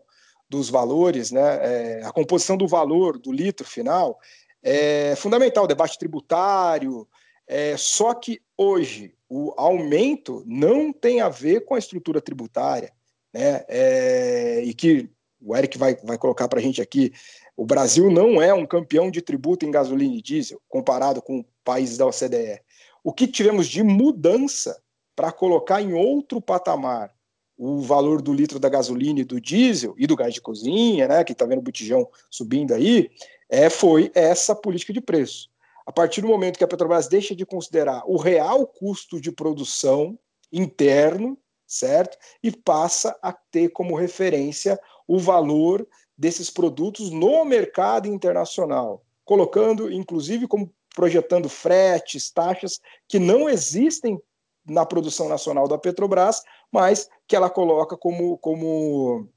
dos 0.50 0.68
valores, 0.68 1.30
né, 1.30 1.40
é, 1.62 2.04
a 2.04 2.12
composição 2.12 2.58
do 2.58 2.68
valor 2.68 3.18
do 3.18 3.32
litro 3.32 3.66
final 3.66 4.20
é 4.62 5.16
fundamental, 5.16 5.64
o 5.64 5.68
debate 5.68 5.98
tributário, 5.98 7.08
é, 7.48 7.74
só 7.78 8.12
que 8.12 8.38
hoje 8.54 9.14
o 9.30 9.54
aumento 9.56 10.42
não 10.46 10.92
tem 10.92 11.22
a 11.22 11.30
ver 11.30 11.64
com 11.64 11.74
a 11.74 11.78
estrutura 11.78 12.20
tributária, 12.20 12.92
né, 13.34 13.64
é, 13.68 14.62
e 14.62 14.72
que 14.72 15.10
o 15.40 15.56
Eric 15.56 15.76
vai, 15.76 15.96
vai 15.96 16.16
colocar 16.16 16.48
para 16.48 16.60
a 16.60 16.62
gente 16.62 16.80
aqui, 16.80 17.12
o 17.56 17.66
Brasil 17.66 18.10
não 18.10 18.40
é 18.40 18.54
um 18.54 18.64
campeão 18.64 19.10
de 19.10 19.20
tributo 19.20 19.66
em 19.66 19.70
gasolina 19.70 20.14
e 20.14 20.22
diesel, 20.22 20.60
comparado 20.68 21.20
com 21.20 21.44
países 21.64 21.98
da 21.98 22.06
OCDE. 22.06 22.60
O 23.02 23.12
que 23.12 23.26
tivemos 23.26 23.66
de 23.66 23.82
mudança 23.82 24.80
para 25.14 25.32
colocar 25.32 25.82
em 25.82 25.92
outro 25.92 26.40
patamar 26.40 27.12
o 27.56 27.80
valor 27.80 28.22
do 28.22 28.32
litro 28.32 28.58
da 28.58 28.68
gasolina 28.68 29.20
e 29.20 29.24
do 29.24 29.40
diesel 29.40 29.94
e 29.98 30.06
do 30.06 30.16
gás 30.16 30.32
de 30.32 30.40
cozinha, 30.40 31.06
né, 31.06 31.22
que 31.22 31.32
está 31.32 31.44
vendo 31.44 31.58
o 31.58 31.62
botijão 31.62 32.08
subindo 32.30 32.72
aí, 32.72 33.10
é, 33.48 33.68
foi 33.68 34.10
essa 34.14 34.54
política 34.54 34.92
de 34.92 35.00
preço. 35.00 35.48
A 35.86 35.92
partir 35.92 36.22
do 36.22 36.28
momento 36.28 36.56
que 36.56 36.64
a 36.64 36.68
Petrobras 36.68 37.08
deixa 37.08 37.34
de 37.34 37.44
considerar 37.44 38.02
o 38.06 38.16
real 38.16 38.66
custo 38.66 39.20
de 39.20 39.30
produção 39.30 40.18
interno, 40.50 41.38
certo? 41.74 42.16
E 42.42 42.50
passa 42.50 43.16
a 43.22 43.32
ter 43.32 43.70
como 43.70 43.96
referência 43.96 44.78
o 45.06 45.18
valor 45.18 45.86
desses 46.16 46.50
produtos 46.50 47.10
no 47.10 47.44
mercado 47.44 48.08
internacional, 48.08 49.04
colocando, 49.24 49.90
inclusive, 49.92 50.46
como 50.46 50.72
projetando 50.94 51.48
fretes, 51.48 52.30
taxas 52.30 52.80
que 53.08 53.18
não 53.18 53.48
existem 53.48 54.20
na 54.66 54.86
produção 54.86 55.28
nacional 55.28 55.68
da 55.68 55.76
Petrobras, 55.76 56.42
mas 56.72 57.08
que 57.26 57.36
ela 57.36 57.50
coloca 57.50 57.96
como, 57.96 58.38
como, 58.38 59.28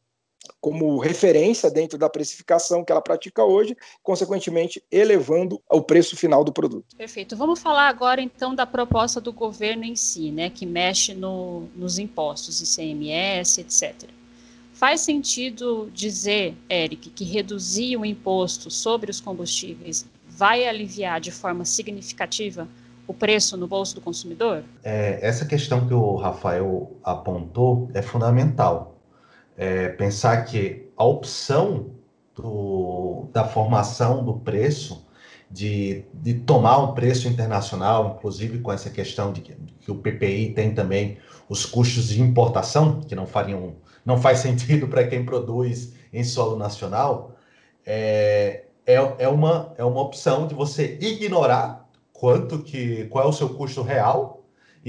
como 0.60 0.98
referência 1.00 1.70
dentro 1.70 1.98
da 1.98 2.10
precificação 2.10 2.84
que 2.84 2.92
ela 2.92 3.02
pratica 3.02 3.44
hoje, 3.44 3.76
consequentemente 4.04 4.84
elevando 4.92 5.62
o 5.70 5.82
preço 5.82 6.16
final 6.16 6.44
do 6.44 6.52
produto. 6.52 6.96
Perfeito. 6.96 7.36
Vamos 7.36 7.60
falar 7.60 7.88
agora 7.88 8.22
então 8.22 8.54
da 8.54 8.66
proposta 8.66 9.20
do 9.22 9.32
governo 9.32 9.84
em 9.84 9.96
si, 9.96 10.32
né, 10.32 10.50
que 10.50 10.66
mexe 10.66 11.14
no, 11.14 11.68
nos 11.76 11.98
impostos, 11.98 12.62
ICMS, 12.62 13.62
etc. 13.62 14.10
Faz 14.74 15.02
sentido 15.02 15.90
dizer, 15.92 16.56
Eric, 16.70 17.10
que 17.10 17.24
reduzir 17.24 17.98
o 17.98 18.06
imposto 18.06 18.70
sobre 18.70 19.10
os 19.10 19.20
combustíveis 19.20 20.06
vai 20.28 20.68
aliviar 20.68 21.20
de 21.20 21.32
forma 21.32 21.66
significativa 21.66 22.68
o 23.08 23.14
preço 23.14 23.58
no 23.58 23.68
bolso 23.68 23.96
do 23.96 24.02
consumidor? 24.02 24.64
É, 24.84 25.18
essa 25.26 25.46
questão 25.46 25.88
que 25.88 25.94
o 25.94 26.16
Rafael 26.16 26.92
apontou 27.04 27.90
é 27.94 28.02
fundamental. 28.02 28.97
É, 29.58 29.90
pensar 29.90 30.46
que 30.46 30.88
a 30.96 31.04
opção 31.04 31.92
do, 32.36 33.28
da 33.34 33.44
formação 33.44 34.24
do 34.24 34.36
preço, 34.36 35.06
de, 35.50 36.06
de 36.14 36.36
tomar 36.36 36.78
um 36.78 36.94
preço 36.94 37.28
internacional, 37.28 38.16
inclusive 38.18 38.60
com 38.60 38.72
essa 38.72 38.90
questão 38.90 39.34
de 39.34 39.42
que, 39.42 39.56
que 39.80 39.92
o 39.92 39.96
PPI 39.96 40.54
tem 40.54 40.74
também 40.74 41.18
os 41.50 41.66
custos 41.66 42.10
de 42.10 42.22
importação, 42.22 43.02
que 43.02 43.16
não 43.16 43.26
fariam 43.26 43.76
não 44.06 44.18
faz 44.22 44.40
sentido 44.40 44.88
para 44.88 45.08
quem 45.08 45.26
produz 45.26 45.94
em 46.14 46.24
solo 46.24 46.56
nacional, 46.58 47.36
é, 47.86 48.66
é, 48.86 48.96
é, 49.20 49.28
uma, 49.28 49.74
é 49.78 49.84
uma 49.84 50.02
opção 50.02 50.48
de 50.48 50.56
você 50.56 50.98
ignorar 51.02 51.90
quanto 52.14 52.60
que 52.60 53.06
qual 53.06 53.26
é 53.26 53.28
o 53.28 53.34
seu 53.34 53.50
custo 53.50 53.82
real 53.82 54.37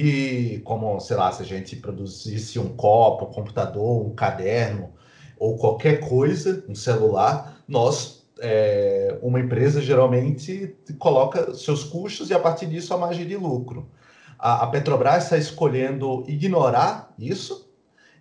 e 0.01 0.61
como, 0.61 1.01
sei 1.01 1.17
lá, 1.17 1.33
se 1.33 1.43
a 1.43 1.45
gente 1.45 1.75
produzisse 1.75 2.57
um 2.57 2.69
copo, 2.77 3.25
um 3.25 3.33
computador, 3.33 4.07
um 4.07 4.15
caderno 4.15 4.93
ou 5.37 5.59
qualquer 5.59 5.99
coisa, 6.09 6.65
um 6.69 6.75
celular, 6.75 7.61
nós, 7.67 8.25
é, 8.39 9.19
uma 9.21 9.41
empresa 9.41 9.81
geralmente 9.81 10.77
coloca 11.01 11.53
seus 11.53 11.83
custos 11.83 12.31
e 12.31 12.35
a 12.35 12.39
partir 12.39 12.67
disso 12.67 12.95
a 12.95 12.97
margem 12.97 13.27
de 13.27 13.37
lucro. 13.37 13.91
A, 14.39 14.63
a 14.63 14.67
Petrobras 14.69 15.25
está 15.25 15.37
escolhendo 15.37 16.23
ignorar 16.29 17.13
isso 17.19 17.69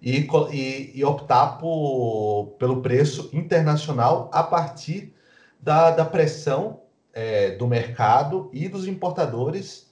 e, 0.01 0.27
e, 0.51 0.91
e 0.95 1.05
optar 1.05 1.59
por, 1.59 2.55
pelo 2.57 2.81
preço 2.81 3.29
internacional 3.31 4.31
a 4.33 4.41
partir 4.41 5.13
da, 5.59 5.91
da 5.91 6.05
pressão 6.05 6.79
é, 7.13 7.51
do 7.51 7.67
mercado 7.67 8.49
e 8.51 8.67
dos 8.67 8.87
importadores 8.87 9.86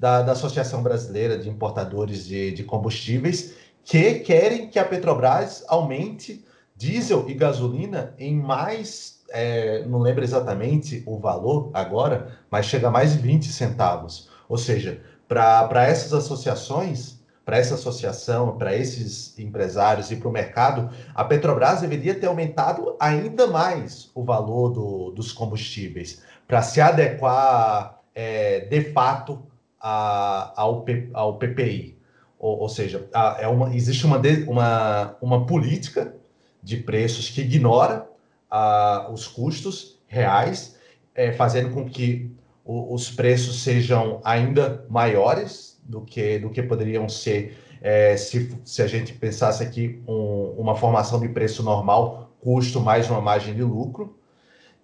da, 0.00 0.22
da 0.22 0.32
Associação 0.32 0.82
Brasileira 0.82 1.36
de 1.36 1.50
Importadores 1.50 2.26
de, 2.26 2.52
de 2.52 2.64
Combustíveis, 2.64 3.52
que 3.84 4.20
querem 4.20 4.66
que 4.66 4.78
a 4.78 4.84
Petrobras 4.84 5.62
aumente 5.68 6.42
diesel 6.74 7.28
e 7.28 7.34
gasolina 7.34 8.14
em 8.18 8.34
mais, 8.34 9.20
é, 9.28 9.84
não 9.84 9.98
lembro 9.98 10.24
exatamente 10.24 11.02
o 11.04 11.18
valor 11.18 11.70
agora, 11.74 12.38
mas 12.50 12.64
chega 12.64 12.88
a 12.88 12.90
mais 12.90 13.12
de 13.12 13.18
20 13.18 13.52
centavos. 13.52 14.30
Ou 14.48 14.56
seja, 14.56 15.02
para 15.28 15.86
essas 15.86 16.14
associações, 16.14 17.20
para 17.44 17.58
essa 17.58 17.74
associação, 17.74 18.56
para 18.56 18.74
esses 18.74 19.38
empresários 19.38 20.10
e 20.10 20.16
para 20.16 20.28
o 20.28 20.32
mercado, 20.32 20.88
a 21.14 21.22
Petrobras 21.24 21.82
deveria 21.82 22.14
ter 22.14 22.26
aumentado 22.26 22.96
ainda 22.98 23.46
mais 23.46 24.10
o 24.14 24.24
valor 24.24 24.70
do, 24.70 25.10
dos 25.10 25.30
combustíveis 25.30 26.22
para 26.48 26.62
se 26.62 26.80
adequar 26.80 28.00
é, 28.14 28.60
de 28.60 28.92
fato 28.92 29.49
a, 29.80 30.52
ao, 30.56 30.84
ao 31.12 31.38
PPI. 31.38 31.98
Ou, 32.38 32.60
ou 32.60 32.68
seja, 32.68 33.08
a, 33.12 33.36
é 33.40 33.48
uma, 33.48 33.74
existe 33.74 34.04
uma, 34.06 34.20
uma, 34.46 35.16
uma 35.20 35.46
política 35.46 36.14
de 36.62 36.76
preços 36.76 37.28
que 37.28 37.40
ignora 37.42 38.06
a, 38.50 39.08
os 39.12 39.26
custos 39.26 39.98
reais, 40.06 40.76
é, 41.14 41.32
fazendo 41.32 41.70
com 41.70 41.88
que 41.88 42.30
o, 42.64 42.94
os 42.94 43.10
preços 43.10 43.62
sejam 43.62 44.20
ainda 44.24 44.84
maiores 44.88 45.80
do 45.82 46.02
que, 46.02 46.38
do 46.38 46.50
que 46.50 46.62
poderiam 46.62 47.08
ser 47.08 47.56
é, 47.80 48.16
se, 48.16 48.56
se 48.64 48.82
a 48.82 48.86
gente 48.86 49.14
pensasse 49.14 49.62
aqui 49.62 50.02
um, 50.06 50.54
uma 50.58 50.76
formação 50.76 51.18
de 51.18 51.28
preço 51.28 51.62
normal, 51.62 52.30
custo 52.40 52.80
mais 52.80 53.08
uma 53.08 53.20
margem 53.20 53.54
de 53.54 53.62
lucro, 53.62 54.18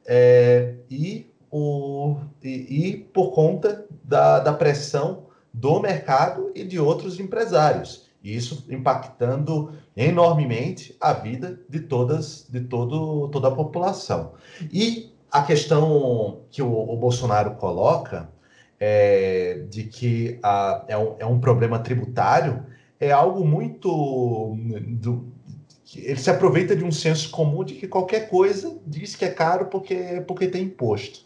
é, 0.07 0.75
e, 0.91 1.31
o, 1.51 2.17
e, 2.43 2.89
e, 2.89 2.97
por 2.97 3.31
conta 3.33 3.87
da, 4.03 4.41
da 4.41 4.53
pressão 4.53 5.27
do 5.53 5.81
mercado 5.81 6.51
e 6.55 6.65
de 6.65 6.79
outros 6.79 7.19
empresários. 7.19 8.07
Isso 8.23 8.67
impactando 8.69 9.73
enormemente 9.97 10.97
a 11.01 11.13
vida 11.13 11.61
de 11.69 11.81
todas, 11.81 12.47
de 12.51 12.61
todo, 12.61 13.29
toda 13.29 13.49
a 13.49 13.53
população. 13.53 14.33
E 14.73 15.13
a 15.31 15.43
questão 15.43 16.41
que 16.51 16.61
o, 16.61 16.73
o 16.73 16.97
Bolsonaro 16.97 17.53
coloca 17.53 18.29
é, 18.81 19.65
de 19.71 19.85
que 19.85 20.39
a, 20.43 20.85
é, 20.89 20.99
um, 20.99 21.15
é 21.19 21.27
um 21.27 21.39
problema 21.39 21.79
tributário 21.79 22.65
é 22.99 23.11
algo 23.13 23.45
muito. 23.45 24.57
Ele 25.95 26.19
se 26.19 26.31
aproveita 26.31 26.75
de 26.75 26.85
um 26.85 26.91
senso 26.91 27.31
comum 27.31 27.63
de 27.63 27.75
que 27.75 27.87
qualquer 27.87 28.29
coisa 28.29 28.77
diz 28.85 29.15
que 29.15 29.25
é 29.25 29.31
caro 29.31 29.67
porque, 29.67 30.25
porque 30.27 30.49
tem 30.49 30.65
imposto. 30.65 31.21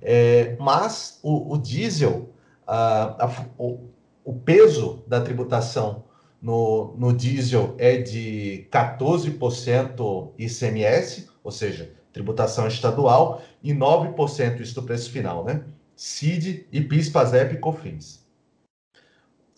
É, 0.00 0.56
mas 0.58 1.18
o, 1.22 1.54
o 1.54 1.58
diesel, 1.58 2.30
a, 2.66 3.26
a, 3.26 3.46
o, 3.58 3.90
o 4.24 4.32
peso 4.32 5.04
da 5.06 5.20
tributação 5.20 6.04
no, 6.40 6.94
no 6.96 7.12
diesel 7.12 7.74
é 7.76 7.98
de 7.98 8.66
14% 8.72 10.32
ICMS, 10.38 11.28
ou 11.44 11.50
seja, 11.50 11.92
tributação 12.12 12.66
estadual, 12.66 13.42
e 13.62 13.74
9% 13.74 14.60
isso 14.60 14.74
do 14.74 14.82
preço 14.82 15.10
final, 15.10 15.44
né? 15.44 15.62
CID 15.94 16.66
e 16.72 16.80
PIS, 16.80 17.10
PASEP 17.10 17.54
e 17.54 17.58
COFINS. 17.58 18.26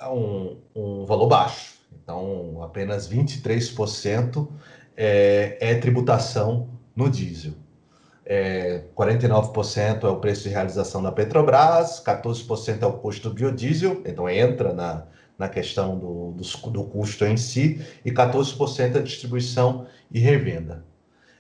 É 0.01 0.09
um, 0.09 0.59
um 0.75 1.05
valor 1.05 1.29
baixo. 1.29 1.82
Então, 2.03 2.63
apenas 2.63 3.09
23% 3.09 4.49
é, 4.97 5.57
é 5.61 5.75
tributação 5.77 6.69
no 6.95 7.11
diesel. 7.11 7.55
É, 8.25 8.85
49% 8.97 10.05
é 10.05 10.09
o 10.09 10.17
preço 10.17 10.45
de 10.45 10.49
realização 10.51 11.03
da 11.03 11.11
Petrobras, 11.11 12.03
14% 12.05 12.83
é 12.83 12.87
o 12.87 12.93
custo 12.95 13.29
do 13.29 13.35
biodiesel, 13.35 14.01
então 14.07 14.29
entra 14.29 14.73
na, 14.73 15.05
na 15.37 15.49
questão 15.49 15.99
do, 15.99 16.33
do, 16.33 16.71
do 16.71 16.85
custo 16.85 17.25
em 17.25 17.37
si, 17.37 17.85
e 18.05 18.13
14% 18.13 18.97
é 18.97 19.01
distribuição 19.01 19.87
e 20.11 20.21
revenda. 20.21 20.85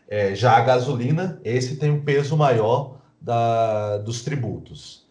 É, 0.08 0.34
já 0.34 0.56
a 0.56 0.60
gasolina, 0.60 1.40
esse 1.44 1.76
tem 1.76 1.90
um 1.90 2.02
peso 2.02 2.36
maior, 2.36 3.00
da, 3.22 3.98
dos 3.98 4.22
tributos. 4.22 5.01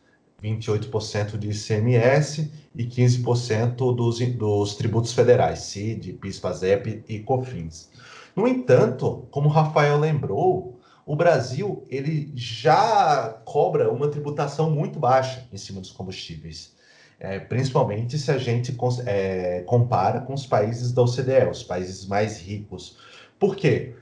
28% 0.43 1.37
de 1.37 1.49
ICMS 1.49 2.51
e 2.75 2.83
15% 2.83 3.95
dos, 3.95 4.19
dos 4.19 4.75
tributos 4.75 5.13
federais, 5.13 5.59
CID, 5.59 6.13
PIS, 6.13 6.39
PASEP 6.39 7.03
e 7.07 7.19
COFINS. 7.19 7.89
No 8.35 8.47
entanto, 8.47 9.27
como 9.29 9.49
o 9.49 9.51
Rafael 9.51 9.99
lembrou, 9.99 10.79
o 11.05 11.15
Brasil 11.15 11.85
ele 11.89 12.31
já 12.35 13.41
cobra 13.45 13.91
uma 13.91 14.07
tributação 14.07 14.71
muito 14.71 14.99
baixa 14.99 15.47
em 15.51 15.57
cima 15.57 15.81
dos 15.81 15.91
combustíveis, 15.91 16.73
é, 17.19 17.39
principalmente 17.39 18.17
se 18.17 18.31
a 18.31 18.37
gente 18.37 18.75
é, 19.05 19.61
compara 19.65 20.21
com 20.21 20.33
os 20.33 20.45
países 20.45 20.91
da 20.91 21.03
OCDE, 21.03 21.49
os 21.51 21.63
países 21.63 22.05
mais 22.05 22.39
ricos. 22.39 22.97
Por 23.37 23.55
quê? 23.55 23.93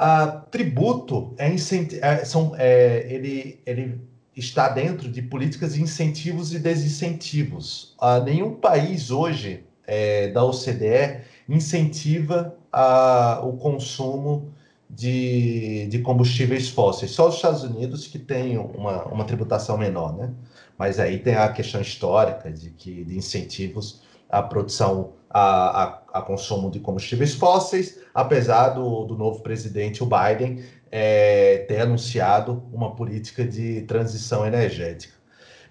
a 0.00 0.26
tributo 0.50 1.34
é, 1.36 1.54
é, 1.54 2.24
são, 2.24 2.54
é, 2.56 3.06
ele, 3.12 3.60
ele 3.66 4.00
está 4.36 4.68
dentro 4.68 5.08
de 5.08 5.22
políticas 5.22 5.74
de 5.74 5.82
incentivos 5.82 6.54
e 6.54 6.58
desincentivos. 6.58 7.96
Uh, 8.00 8.22
nenhum 8.24 8.54
país 8.54 9.10
hoje 9.10 9.64
é, 9.86 10.28
da 10.28 10.44
OCDE 10.44 11.22
incentiva 11.48 12.56
uh, 12.72 13.46
o 13.46 13.56
consumo 13.56 14.52
de, 14.88 15.86
de 15.88 15.98
combustíveis 16.00 16.68
fósseis. 16.68 17.12
Só 17.12 17.28
os 17.28 17.36
Estados 17.36 17.62
Unidos 17.62 18.06
que 18.06 18.18
tem 18.18 18.58
uma, 18.58 19.04
uma 19.04 19.24
tributação 19.24 19.76
menor, 19.76 20.16
né? 20.16 20.30
Mas 20.76 20.98
aí 20.98 21.18
tem 21.18 21.34
a 21.34 21.48
questão 21.52 21.80
histórica 21.80 22.50
de 22.50 22.70
que 22.70 23.04
de 23.04 23.16
incentivos 23.16 24.02
à 24.28 24.42
produção, 24.42 25.12
a, 25.28 25.82
a, 25.82 26.02
a 26.14 26.22
consumo 26.22 26.70
de 26.70 26.80
combustíveis 26.80 27.34
fósseis, 27.34 27.98
apesar 28.14 28.70
do, 28.70 29.04
do 29.04 29.16
novo 29.16 29.42
presidente, 29.42 30.02
o 30.02 30.06
Biden, 30.06 30.64
é, 30.90 31.58
ter 31.68 31.80
anunciado 31.80 32.62
uma 32.72 32.94
política 32.94 33.44
de 33.44 33.82
transição 33.82 34.46
energética. 34.46 35.14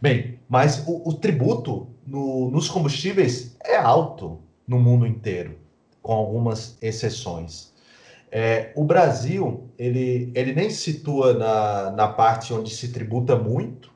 Bem, 0.02 0.40
mas 0.48 0.84
o, 0.88 1.10
o 1.10 1.14
tributo 1.14 1.88
no, 2.06 2.50
nos 2.50 2.70
combustíveis 2.70 3.58
é 3.64 3.76
alto 3.76 4.40
no 4.68 4.80
mundo 4.80 5.06
inteiro, 5.06 5.58
com 6.02 6.14
algumas 6.14 6.78
exceções. 6.82 7.74
É, 8.32 8.72
o 8.76 8.84
Brasil, 8.84 9.70
ele, 9.78 10.32
ele 10.36 10.54
nem 10.54 10.70
se 10.70 10.94
situa 10.94 11.34
na, 11.34 11.92
na 11.92 12.08
parte 12.08 12.54
onde 12.54 12.70
se 12.70 12.90
tributa 12.92 13.36
muito 13.36 13.92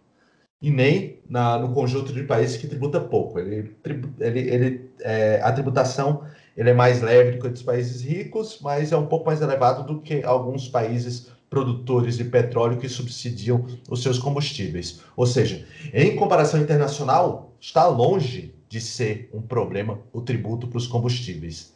e 0.62 0.72
nem 0.72 1.20
na, 1.30 1.58
no 1.58 1.74
conjunto 1.74 2.12
de 2.12 2.24
países 2.24 2.58
que 2.58 2.68
tributa 2.68 3.00
pouco. 3.00 3.40
Ele, 3.40 3.76
ele, 4.20 4.40
ele, 4.40 4.92
é, 5.02 5.40
a 5.42 5.52
tributação 5.52 6.24
ele 6.56 6.70
é 6.70 6.74
mais 6.74 7.02
leve 7.02 7.32
do 7.32 7.40
que 7.40 7.48
os 7.48 7.64
países 7.64 8.02
ricos, 8.02 8.60
mas 8.62 8.92
é 8.92 8.98
um 8.98 9.08
pouco 9.08 9.26
mais 9.26 9.42
elevado 9.42 9.86
do 9.86 10.02
que 10.02 10.24
alguns 10.24 10.68
países 10.68 11.32
produtores 11.50 12.18
de 12.18 12.24
petróleo 12.24 12.80
que 12.80 12.90
subsidiam 12.90 13.66
os 13.90 14.02
seus 14.02 14.18
combustíveis. 14.18 15.02
Ou 15.16 15.26
seja, 15.26 15.66
em 15.94 16.16
comparação 16.16 16.60
internacional, 16.60 17.54
está 17.60 17.88
longe 17.88 18.56
de 18.68 18.82
ser 18.82 19.30
um 19.32 19.42
problema 19.42 20.00
o 20.12 20.22
tributo 20.22 20.68
para 20.68 20.78
os 20.78 20.88
combustíveis. 20.88 21.74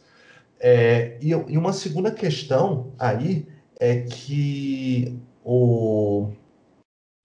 É, 0.58 1.16
e, 1.20 1.28
e, 1.28 1.56
uma 1.56 1.72
segunda 1.72 2.10
questão 2.10 2.92
aí 2.98 3.46
é 3.78 4.00
que 4.00 5.16
o, 5.44 6.32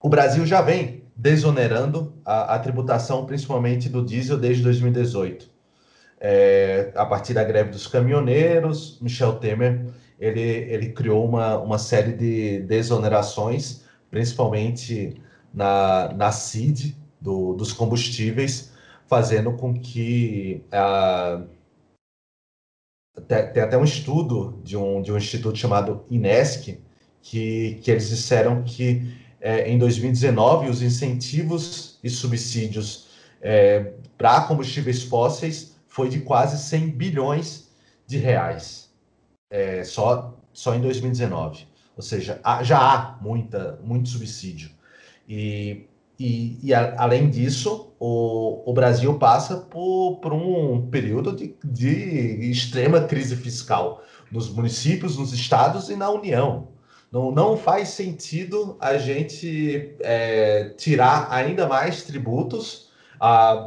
o 0.00 0.08
Brasil 0.08 0.46
já 0.46 0.62
vem 0.62 1.02
desonerando 1.16 2.14
a, 2.24 2.54
a 2.54 2.58
tributação, 2.60 3.26
principalmente 3.26 3.88
do 3.88 4.04
diesel, 4.04 4.38
desde 4.38 4.62
2018. 4.62 5.53
É, 6.26 6.90
a 6.94 7.04
partir 7.04 7.34
da 7.34 7.44
greve 7.44 7.68
dos 7.68 7.86
caminhoneiros, 7.86 8.98
Michel 8.98 9.34
Temer 9.34 9.84
ele, 10.18 10.40
ele 10.40 10.88
criou 10.88 11.28
uma, 11.28 11.58
uma 11.58 11.78
série 11.78 12.12
de 12.12 12.60
desonerações, 12.60 13.82
principalmente 14.10 15.20
na, 15.52 16.14
na 16.14 16.32
CID 16.32 16.96
do, 17.20 17.52
dos 17.52 17.74
combustíveis, 17.74 18.72
fazendo 19.06 19.52
com 19.52 19.74
que 19.74 20.64
tem, 23.28 23.52
tem, 23.52 23.62
até 23.62 23.76
um 23.76 23.84
estudo 23.84 24.58
de 24.64 24.78
um, 24.78 25.02
de 25.02 25.12
um 25.12 25.18
instituto 25.18 25.58
chamado 25.58 26.06
INESC, 26.08 26.80
que, 27.20 27.80
que 27.82 27.90
eles 27.90 28.08
disseram 28.08 28.62
que 28.62 29.14
é, 29.42 29.68
em 29.70 29.76
2019 29.76 30.70
os 30.70 30.80
incentivos 30.80 31.98
e 32.02 32.08
subsídios 32.08 33.08
é, 33.42 33.92
para 34.16 34.40
combustíveis 34.40 35.02
fósseis 35.02 35.73
foi 35.94 36.08
de 36.08 36.20
quase 36.20 36.58
100 36.58 36.90
bilhões 36.90 37.70
de 38.04 38.18
reais, 38.18 38.90
é, 39.48 39.84
só, 39.84 40.36
só 40.52 40.74
em 40.74 40.80
2019. 40.80 41.68
Ou 41.96 42.02
seja, 42.02 42.40
há, 42.42 42.64
já 42.64 42.78
há 42.78 43.16
muita, 43.22 43.78
muito 43.82 44.08
subsídio. 44.08 44.70
E 45.28 45.86
e, 46.18 46.58
e 46.62 46.72
a, 46.72 46.94
além 46.98 47.28
disso, 47.28 47.92
o, 47.98 48.62
o, 48.70 48.72
Brasil 48.72 49.18
passa 49.18 49.56
por, 49.56 50.20
por 50.22 50.32
um 50.32 50.88
período 50.88 51.34
de, 51.34 51.56
de, 51.64 52.50
extrema 52.50 53.00
crise 53.00 53.34
fiscal 53.34 54.02
nos 54.30 54.48
municípios, 54.48 55.16
nos 55.16 55.32
estados 55.32 55.90
e 55.90 55.96
na 55.96 56.10
União. 56.10 56.68
Não, 57.10 57.30
não 57.32 57.56
faz 57.56 57.88
sentido 57.90 58.76
a 58.80 58.96
gente 58.96 59.96
é, 60.00 60.72
tirar 60.76 61.28
ainda 61.30 61.66
mais 61.66 62.02
tributos. 62.02 62.83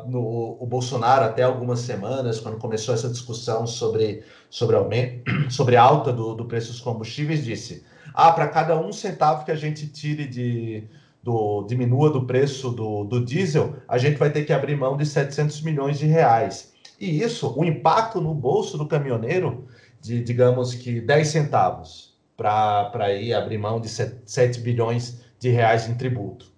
No, 0.08 0.58
o 0.60 0.66
Bolsonaro, 0.66 1.26
até 1.26 1.44
algumas 1.44 1.80
semanas, 1.80 2.40
quando 2.40 2.58
começou 2.58 2.94
essa 2.94 3.10
discussão 3.10 3.66
sobre, 3.66 4.24
sobre, 4.50 4.76
aumento, 4.76 5.24
sobre 5.50 5.76
alta 5.76 6.12
do, 6.12 6.36
do 6.36 6.46
preço 6.46 6.72
dos 6.72 6.82
combustíveis, 6.82 7.44
disse: 7.44 7.84
ah, 8.14 8.32
para 8.32 8.48
cada 8.48 8.80
um 8.80 8.92
centavo 8.92 9.46
que 9.46 9.52
a 9.52 9.56
gente 9.56 9.88
tire 9.88 10.28
de 10.28 10.88
do, 11.22 11.64
diminua 11.64 12.10
do 12.10 12.26
preço 12.26 12.72
do, 12.72 13.04
do 13.04 13.24
diesel, 13.24 13.76
a 13.88 13.98
gente 13.98 14.18
vai 14.18 14.32
ter 14.32 14.46
que 14.46 14.54
abrir 14.54 14.78
mão 14.78 14.96
de 14.96 15.06
700 15.06 15.62
milhões 15.62 16.00
de 16.00 16.06
reais. 16.06 16.74
E 17.00 17.22
isso, 17.22 17.54
o 17.58 17.66
impacto 17.66 18.22
no 18.22 18.34
bolso 18.34 18.78
do 18.78 18.88
caminhoneiro, 18.88 19.68
de 20.02 20.24
digamos 20.24 20.74
que 20.74 21.02
10 21.02 21.28
centavos, 21.28 22.18
para 22.36 23.14
ir 23.14 23.34
abrir 23.34 23.58
mão 23.58 23.82
de 23.82 23.90
7 23.90 24.62
bilhões 24.62 25.22
de 25.40 25.50
reais 25.50 25.90
em 25.90 25.96
tributo. 25.96 26.52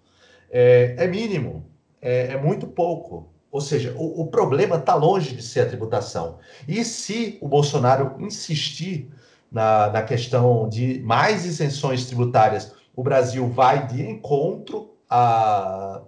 É, 0.51 0.95
é 0.97 1.07
mínimo, 1.07 1.68
é, 2.01 2.33
é, 2.33 2.37
muito 2.37 2.67
pouco. 2.67 3.29
Ou 3.51 3.61
seja, 3.61 3.95
o, 3.97 4.21
o 4.21 4.27
problema 4.27 4.75
está 4.75 4.95
longe 4.95 5.35
de 5.35 5.41
ser 5.41 5.61
a 5.61 5.65
tributação. 5.65 6.37
E 6.67 6.83
se 6.83 7.37
o 7.41 7.47
Bolsonaro 7.47 8.15
insistir 8.19 9.11
na, 9.51 9.89
na 9.89 10.01
questão 10.03 10.69
de 10.69 10.99
mais 10.99 11.45
isenções 11.45 12.05
tributárias 12.05 12.73
o 12.95 13.03
Brasil 13.03 13.47
vai 13.47 13.87
de 13.87 14.05
encontro 14.05 14.93
à, 15.09 16.01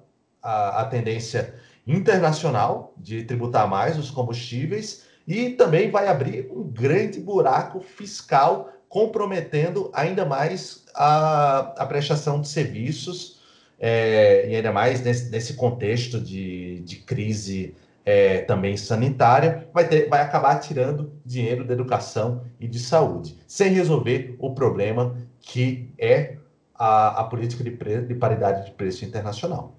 à, 0.43 0.81
à 0.81 0.85
tendência 0.85 1.55
internacional 1.87 2.93
de 2.97 3.23
tributar 3.23 3.65
mais 3.65 3.97
os 3.97 4.11
combustíveis 4.11 5.05
e 5.25 5.51
também 5.51 5.89
vai 5.89 6.09
abrir 6.09 6.51
um 6.51 6.63
grande 6.63 7.19
buraco 7.19 7.79
fiscal 7.79 8.69
comprometendo 8.89 9.89
ainda 9.93 10.25
mais 10.25 10.83
a, 10.93 11.59
a 11.77 11.85
prestação 11.85 12.41
de 12.41 12.49
serviços 12.49 13.40
é, 13.83 14.47
e 14.47 14.55
ainda 14.55 14.71
mais 14.71 15.01
nesse, 15.01 15.31
nesse 15.31 15.55
contexto 15.55 16.21
de, 16.21 16.81
de 16.81 16.97
crise 16.97 17.75
é, 18.05 18.41
também 18.41 18.77
sanitária, 18.77 19.67
vai, 19.73 19.87
ter, 19.87 20.07
vai 20.07 20.21
acabar 20.21 20.59
tirando 20.59 21.11
dinheiro 21.25 21.65
da 21.65 21.73
educação 21.73 22.43
e 22.59 22.67
de 22.67 22.79
saúde, 22.79 23.35
sem 23.47 23.73
resolver 23.73 24.35
o 24.37 24.53
problema 24.53 25.17
que 25.39 25.89
é 25.97 26.37
a, 26.75 27.21
a 27.21 27.23
política 27.23 27.63
de, 27.63 27.71
pre, 27.71 28.01
de 28.01 28.13
paridade 28.13 28.65
de 28.65 28.71
preço 28.71 29.03
internacional. 29.03 29.75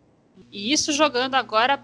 E 0.51 0.73
isso 0.73 0.93
jogando 0.93 1.37
agora 1.37 1.81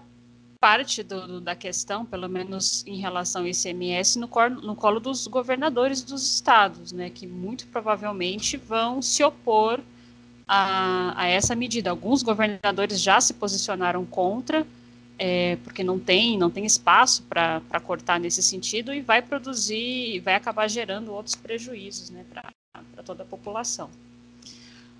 parte 0.59 1.01
do, 1.01 1.39
da 1.39 1.55
questão, 1.55 2.05
pelo 2.05 2.27
menos 2.27 2.85
em 2.85 2.97
relação 2.97 3.43
ao 3.43 3.47
ICMS, 3.47 4.19
no 4.19 4.27
colo, 4.27 4.61
no 4.61 4.75
colo 4.75 4.99
dos 4.99 5.25
governadores 5.25 6.01
dos 6.01 6.35
estados, 6.35 6.91
né, 6.91 7.09
que 7.09 7.25
muito 7.25 7.65
provavelmente 7.67 8.57
vão 8.57 9.01
se 9.01 9.23
opor 9.23 9.79
a, 10.51 11.13
a 11.15 11.27
essa 11.27 11.55
medida. 11.55 11.91
Alguns 11.91 12.23
governadores 12.23 12.99
já 12.99 13.21
se 13.21 13.35
posicionaram 13.35 14.03
contra, 14.03 14.65
é, 15.19 15.57
porque 15.63 15.83
não 15.83 15.99
tem, 15.99 16.39
não 16.39 16.49
tem 16.49 16.65
espaço 16.65 17.21
para 17.23 17.79
cortar 17.83 18.19
nesse 18.19 18.41
sentido 18.41 18.91
e 18.91 18.99
vai 18.99 19.21
produzir, 19.21 20.19
vai 20.21 20.33
acabar 20.33 20.67
gerando 20.67 21.13
outros 21.13 21.35
prejuízos 21.35 22.09
né, 22.09 22.25
para 22.33 23.03
toda 23.03 23.21
a 23.21 23.25
população. 23.27 23.91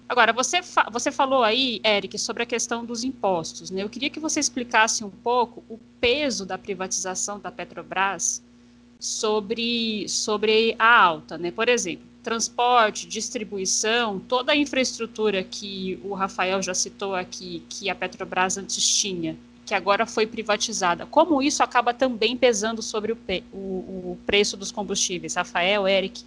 Agora, 0.08 0.32
você, 0.32 0.62
fa 0.62 0.88
você 0.92 1.12
falou 1.12 1.44
aí, 1.44 1.82
Eric, 1.84 2.18
sobre 2.20 2.44
a 2.44 2.46
questão 2.46 2.86
dos 2.86 3.04
impostos. 3.04 3.72
Né? 3.72 3.82
Eu 3.82 3.90
queria 3.90 4.10
que 4.10 4.20
você 4.20 4.40
explicasse 4.40 5.04
um 5.04 5.10
pouco 5.10 5.64
o 5.68 5.80
peso 6.00 6.46
da 6.46 6.58
privatização 6.58 7.40
da 7.40 7.52
Petrobras 7.52 8.44
sobre, 9.00 10.08
sobre 10.10 10.76
a 10.78 11.00
alta. 11.00 11.38
Né? 11.38 11.52
Por 11.52 11.70
exemplo, 11.70 12.09
transporte, 12.24 13.08
distribuição, 13.08 14.20
toda 14.20 14.52
a 14.52 14.56
infraestrutura 14.56 15.44
que 15.44 16.00
o 16.04 16.14
Rafael 16.14 16.62
já 16.62 16.74
citou 16.74 17.16
aqui, 17.16 17.64
que 17.70 17.90
a 17.90 17.96
Petrobras 17.96 18.58
antes 18.58 18.86
tinha, 18.86 19.38
que 19.66 19.74
agora 19.74 20.06
foi 20.06 20.28
privatizada. 20.28 21.06
Como 21.06 21.42
isso 21.42 21.64
acaba 21.64 21.94
também 21.94 22.36
pesando 22.36 22.82
sobre 22.82 23.14
o, 23.14 23.18
o, 23.54 23.58
o 23.58 24.18
preço 24.26 24.58
dos 24.58 24.72
combustíveis? 24.72 25.36
Rafael, 25.36 25.88
Eric, 25.88 26.22
o 26.22 26.26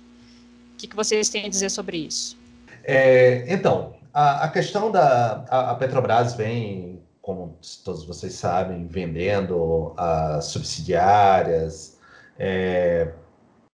que, 0.78 0.86
que 0.86 0.96
vocês 0.96 1.28
têm 1.28 1.44
a 1.44 1.48
dizer 1.48 1.70
sobre 1.70 1.98
isso? 1.98 2.36
É, 2.84 3.44
então, 3.52 3.94
a, 4.12 4.44
a, 4.44 4.48
questão 4.48 4.90
da 4.90 5.44
a, 5.48 5.70
a, 5.70 5.74
Petrobras 5.74 6.34
vem, 6.34 7.00
como 7.20 7.56
todos 7.84 8.04
vocês 8.04 8.32
sabem, 8.34 8.86
vendendo 8.86 9.92
as 9.96 10.46
subsidiárias, 10.46 11.98
é, 12.38 13.12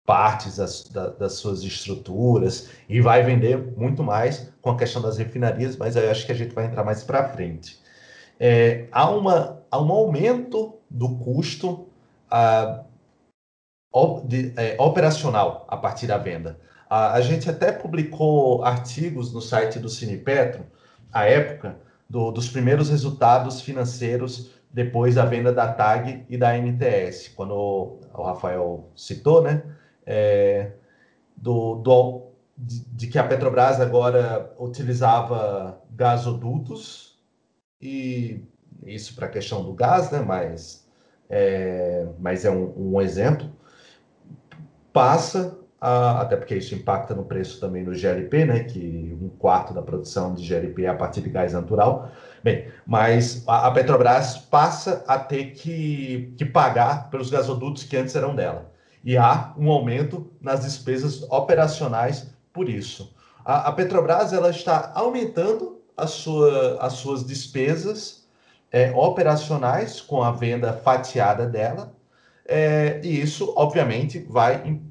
partes 0.07 0.55
das, 0.55 0.85
da, 0.85 1.09
das, 1.09 1.33
suas 1.33 1.63
estruturas 1.63 2.69
e 2.87 3.01
vai 3.01 3.21
vender 3.23 3.57
muito 3.75 4.01
mais 4.01 4.49
com 4.61 4.69
a 4.69 4.77
questão 4.77 5.01
das 5.01 5.17
refinarias, 5.17 5.75
mas 5.75 5.97
eu 5.97 6.09
acho 6.09 6.25
que 6.25 6.31
a 6.31 6.35
gente 6.35 6.55
vai 6.55 6.65
entrar 6.65 6.85
mais 6.85 7.03
para 7.03 7.27
frente. 7.27 7.77
É, 8.39 8.87
há, 8.89 9.09
uma, 9.09 9.61
há 9.69 9.81
um 9.81 9.91
aumento 9.91 10.75
do 10.89 11.17
custo 11.17 11.89
de, 14.25 14.53
é, 14.55 14.77
operacional 14.79 15.65
a 15.67 15.75
partir 15.75 16.07
da 16.07 16.17
venda 16.17 16.57
A, 16.89 17.13
a 17.13 17.21
gente 17.21 17.49
até 17.49 17.73
publicou 17.73 18.63
artigos 18.63 19.33
no 19.33 19.41
site 19.41 19.77
do 19.77 19.89
Cinepetro, 19.89 20.65
à 21.11 21.25
época, 21.25 21.75
do, 22.09 22.31
dos 22.31 22.47
primeiros 22.47 22.89
resultados 22.89 23.59
financeiros 23.59 24.51
depois 24.71 25.15
da 25.15 25.25
venda 25.25 25.51
da 25.51 25.67
TAG 25.67 26.25
e 26.29 26.37
da 26.37 26.57
MTS, 26.57 27.31
quando 27.31 27.99
o 28.13 28.23
Rafael 28.23 28.89
citou, 28.95 29.41
né? 29.41 29.63
É, 30.09 30.71
do, 31.35 31.75
do 31.75 32.27
de, 32.57 32.79
de, 32.85 33.07
que 33.07 33.19
a 33.19 33.27
Petrobras 33.27 33.81
agora 33.81 34.55
utilizava 34.57 35.81
gasodutos 35.91 37.19
e 37.81 38.41
isso 38.85 39.13
para 39.15 39.27
a 39.27 39.29
questão 39.29 39.63
do 39.63 39.73
gás, 39.73 40.09
né? 40.09 40.19
Mas 40.19 40.87
é, 41.29 42.07
mas 42.19 42.45
é 42.45 42.49
um, 42.49 42.93
um 42.93 43.01
exemplo. 43.01 43.51
Passa 44.93 45.59
a, 45.79 46.21
até 46.21 46.37
porque 46.37 46.55
isso 46.55 46.73
impacta 46.73 47.13
no 47.13 47.25
preço 47.25 47.59
também 47.59 47.83
do 47.83 47.93
GLP, 47.93 48.45
né? 48.45 48.63
Que 48.63 49.15
um 49.21 49.29
quarto 49.29 49.73
da 49.73 49.81
produção 49.81 50.33
de 50.33 50.43
GLP 50.43 50.85
é 50.85 50.87
a 50.87 50.95
partir 50.95 51.21
de 51.21 51.29
gás 51.29 51.53
natural. 51.53 52.09
Bem, 52.43 52.71
mas 52.85 53.43
a, 53.45 53.67
a 53.67 53.71
Petrobras 53.71 54.37
passa 54.37 55.03
a 55.05 55.19
ter 55.19 55.51
que, 55.51 56.33
que 56.37 56.45
pagar 56.45 57.09
pelos 57.09 57.29
gasodutos 57.29 57.83
que 57.83 57.97
antes 57.97 58.15
eram 58.15 58.33
dela 58.33 58.71
e 59.07 59.15
há 59.15 59.53
um 59.57 59.71
aumento 59.71 60.29
nas 60.41 60.65
despesas 60.65 61.23
operacionais 61.31 62.27
por 62.51 62.67
isso. 62.67 63.15
A, 63.45 63.69
a 63.69 63.71
Petrobras 63.71 64.33
ela 64.33 64.49
está 64.49 64.91
aumentando 64.93 65.81
a 65.95 66.05
sua, 66.05 66.77
as 66.81 66.93
suas 66.95 67.25
despesas 67.25 68.27
é, 68.69 68.91
operacionais 68.91 70.01
com 70.01 70.21
a 70.21 70.31
venda 70.31 70.73
fatiada 70.73 71.47
dela, 71.47 71.95
é, 72.45 72.99
e 73.01 73.21
isso, 73.21 73.53
obviamente, 73.55 74.19
vai, 74.27 74.81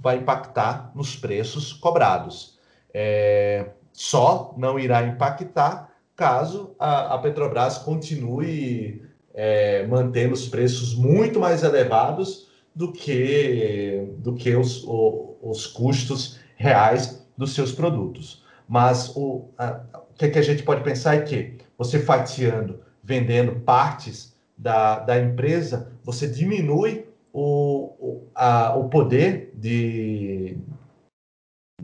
vai 0.00 0.18
impactar 0.18 0.92
nos 0.94 1.16
preços 1.16 1.72
cobrados. 1.72 2.60
É, 2.94 3.70
só 3.92 4.54
não 4.56 4.78
irá 4.78 5.02
impactar 5.02 5.90
caso 6.14 6.76
a, 6.78 7.14
a 7.14 7.18
Petrobras 7.18 7.78
continue 7.78 9.04
é, 9.34 9.84
mantendo 9.88 10.32
os 10.32 10.46
preços 10.46 10.94
muito 10.94 11.40
mais 11.40 11.64
elevados 11.64 12.51
do 12.74 12.92
que, 12.92 14.08
do 14.18 14.34
que 14.34 14.54
os, 14.54 14.84
o, 14.84 15.36
os 15.42 15.66
custos 15.66 16.38
reais 16.56 17.26
dos 17.36 17.54
seus 17.54 17.72
produtos. 17.72 18.44
Mas 18.68 19.14
o, 19.16 19.50
a, 19.58 19.82
o 19.94 20.14
que, 20.14 20.28
que 20.28 20.38
a 20.38 20.42
gente 20.42 20.62
pode 20.62 20.82
pensar 20.82 21.16
é 21.16 21.22
que 21.22 21.58
você 21.76 21.98
fatiando, 21.98 22.80
vendendo 23.02 23.60
partes 23.60 24.34
da, 24.56 25.00
da 25.00 25.20
empresa, 25.20 25.92
você 26.04 26.26
diminui 26.26 27.06
o, 27.32 27.92
o, 27.98 28.28
a, 28.34 28.76
o 28.76 28.88
poder 28.88 29.52
de, 29.54 30.56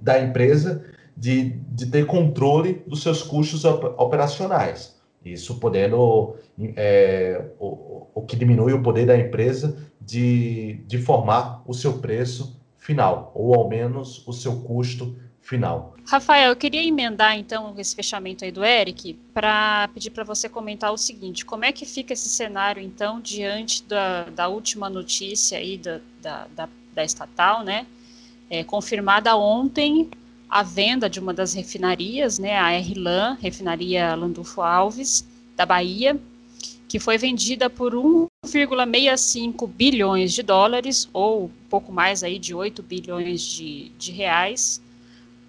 da 0.00 0.20
empresa 0.20 0.84
de, 1.16 1.50
de 1.50 1.86
ter 1.86 2.06
controle 2.06 2.82
dos 2.86 3.02
seus 3.02 3.22
custos 3.22 3.64
operacionais. 3.64 4.97
Isso 5.32 5.58
podendo, 5.58 6.36
é, 6.76 7.44
o, 7.58 8.06
o 8.14 8.22
que 8.22 8.36
diminui 8.36 8.72
o 8.72 8.82
poder 8.82 9.06
da 9.06 9.18
empresa 9.18 9.76
de, 10.00 10.80
de 10.86 10.98
formar 10.98 11.62
o 11.66 11.74
seu 11.74 11.98
preço 11.98 12.58
final, 12.76 13.32
ou 13.34 13.54
ao 13.54 13.68
menos 13.68 14.26
o 14.26 14.32
seu 14.32 14.60
custo 14.60 15.16
final. 15.42 15.94
Rafael, 16.06 16.50
eu 16.50 16.56
queria 16.56 16.82
emendar 16.82 17.38
então 17.38 17.74
esse 17.78 17.94
fechamento 17.94 18.44
aí 18.44 18.50
do 18.50 18.64
Eric 18.64 19.14
para 19.32 19.88
pedir 19.94 20.10
para 20.10 20.24
você 20.24 20.48
comentar 20.48 20.92
o 20.92 20.96
seguinte: 20.98 21.44
como 21.44 21.64
é 21.64 21.72
que 21.72 21.86
fica 21.86 22.12
esse 22.12 22.28
cenário 22.28 22.82
então 22.82 23.20
diante 23.20 23.82
da, 23.84 24.24
da 24.24 24.48
última 24.48 24.88
notícia 24.90 25.58
aí 25.58 25.78
da, 25.78 26.00
da, 26.20 26.46
da, 26.54 26.68
da 26.94 27.04
estatal, 27.04 27.62
né? 27.62 27.86
É, 28.50 28.64
confirmada 28.64 29.36
ontem 29.36 30.08
a 30.48 30.62
venda 30.62 31.08
de 31.10 31.20
uma 31.20 31.34
das 31.34 31.52
refinarias, 31.52 32.38
né, 32.38 32.56
a 32.56 32.70
RLAN, 32.78 33.36
refinaria 33.40 34.14
Landulfo 34.14 34.62
Alves, 34.62 35.26
da 35.54 35.66
Bahia, 35.66 36.18
que 36.88 36.98
foi 36.98 37.18
vendida 37.18 37.68
por 37.68 37.92
1,65 37.92 39.66
bilhões 39.68 40.32
de 40.32 40.42
dólares, 40.42 41.08
ou 41.12 41.50
pouco 41.68 41.92
mais 41.92 42.22
aí 42.22 42.38
de 42.38 42.54
8 42.54 42.82
bilhões 42.82 43.42
de, 43.42 43.90
de 43.90 44.10
reais, 44.10 44.80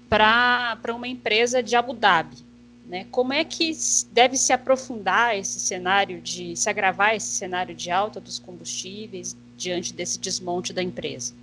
para 0.09 0.77
uma 0.93 1.07
empresa 1.07 1.63
de 1.63 1.75
Abu 1.75 1.93
Dhabi. 1.93 2.37
Né? 2.85 3.05
Como 3.11 3.31
é 3.31 3.45
que 3.45 3.71
deve 4.11 4.35
se 4.35 4.51
aprofundar 4.51 5.37
esse 5.37 5.59
cenário 5.59 6.19
de 6.19 6.57
se 6.57 6.67
agravar 6.69 7.15
esse 7.15 7.27
cenário 7.27 7.75
de 7.75 7.91
alta 7.91 8.19
dos 8.19 8.39
combustíveis 8.39 9.37
diante 9.55 9.93
desse 9.93 10.19
desmonte 10.19 10.73
da 10.73 10.81
empresa? 10.81 11.35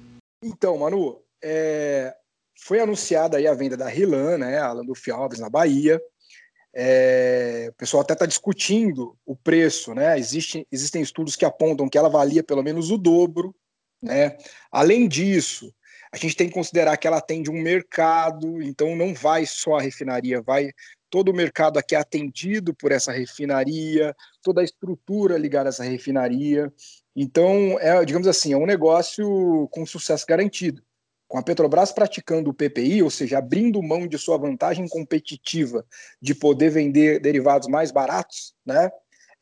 Então, 0.43 0.77
Manu, 0.79 1.17
é, 1.41 2.15
foi 2.59 2.81
anunciada 2.81 3.37
aí 3.37 3.47
a 3.47 3.55
venda 3.55 3.77
da 3.77 3.89
Rilan, 3.89 4.39
né, 4.39 4.59
a 4.59 4.73
Landulf 4.73 5.09
Alves 5.09 5.39
na 5.39 5.51
Bahia. 5.51 6.01
É, 6.75 7.69
o 7.71 7.75
pessoal 7.75 8.03
até 8.03 8.13
está 8.13 8.27
discutindo 8.27 9.17
o 9.25 9.35
preço, 9.35 9.95
né? 9.95 10.19
Existe, 10.19 10.67
existem 10.71 11.01
estudos 11.01 11.35
que 11.35 11.47
apontam 11.47 11.89
que 11.89 11.97
ela 11.97 12.11
valia 12.11 12.45
pelo 12.45 12.63
menos 12.63 12.91
o 12.91 12.99
dobro, 12.99 13.55
né? 14.03 14.37
Além 14.71 15.09
disso, 15.09 15.73
a 16.13 16.19
gente 16.19 16.37
tem 16.37 16.49
que 16.49 16.55
considerar 16.55 16.97
que 16.99 17.07
ela 17.07 17.17
atende 17.17 17.51
um 17.51 17.63
mercado, 17.63 18.63
então 18.63 18.95
não 18.95 19.15
vai 19.15 19.47
só 19.47 19.77
a 19.77 19.81
refinaria, 19.81 20.43
vai 20.43 20.71
todo 21.09 21.31
o 21.31 21.35
mercado 21.35 21.79
aqui 21.79 21.95
é 21.95 21.99
atendido 21.99 22.75
por 22.75 22.93
essa 22.93 23.13
refinaria, 23.13 24.15
toda 24.43 24.61
a 24.61 24.65
estrutura 24.65 25.39
ligada 25.39 25.69
a 25.69 25.71
essa 25.71 25.85
refinaria. 25.85 26.73
Então, 27.15 27.79
é, 27.81 28.05
digamos 28.05 28.29
assim, 28.29 28.53
é 28.53 28.57
um 28.57 28.67
negócio 28.67 29.69
com 29.73 29.87
sucesso 29.87 30.27
garantido. 30.27 30.83
Com 31.29 31.39
a 31.39 31.43
Petrobras 31.43 31.93
praticando 31.93 32.51
o 32.51 32.55
PPI, 32.55 33.03
ou 33.03 33.11
seja, 33.11 33.39
abrindo 33.39 33.83
mão 33.83 34.07
de 34.07 34.17
sua 34.17 34.39
vantagem 34.39 34.89
competitiva 34.89 35.85
de 36.21 36.35
poder 36.35 36.71
vender 36.71 37.21
derivados 37.21 37.69
mais 37.69 37.91
baratos, 37.91 38.55
né? 38.65 38.91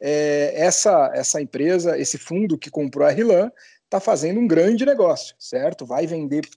É, 0.01 0.53
essa, 0.55 1.11
essa 1.15 1.41
empresa, 1.41 1.99
esse 1.99 2.19
fundo 2.19 2.59
que 2.59 2.71
comprou 2.71 3.07
a 3.07 3.11
Rilan, 3.11 3.51
está 3.85 4.01
fazendo 4.01 4.41
um 4.41 4.47
grande 4.47 4.85
negócio, 4.85 5.37
certo? 5.39 5.87
Vai 5.87 6.07
vender 6.07 6.49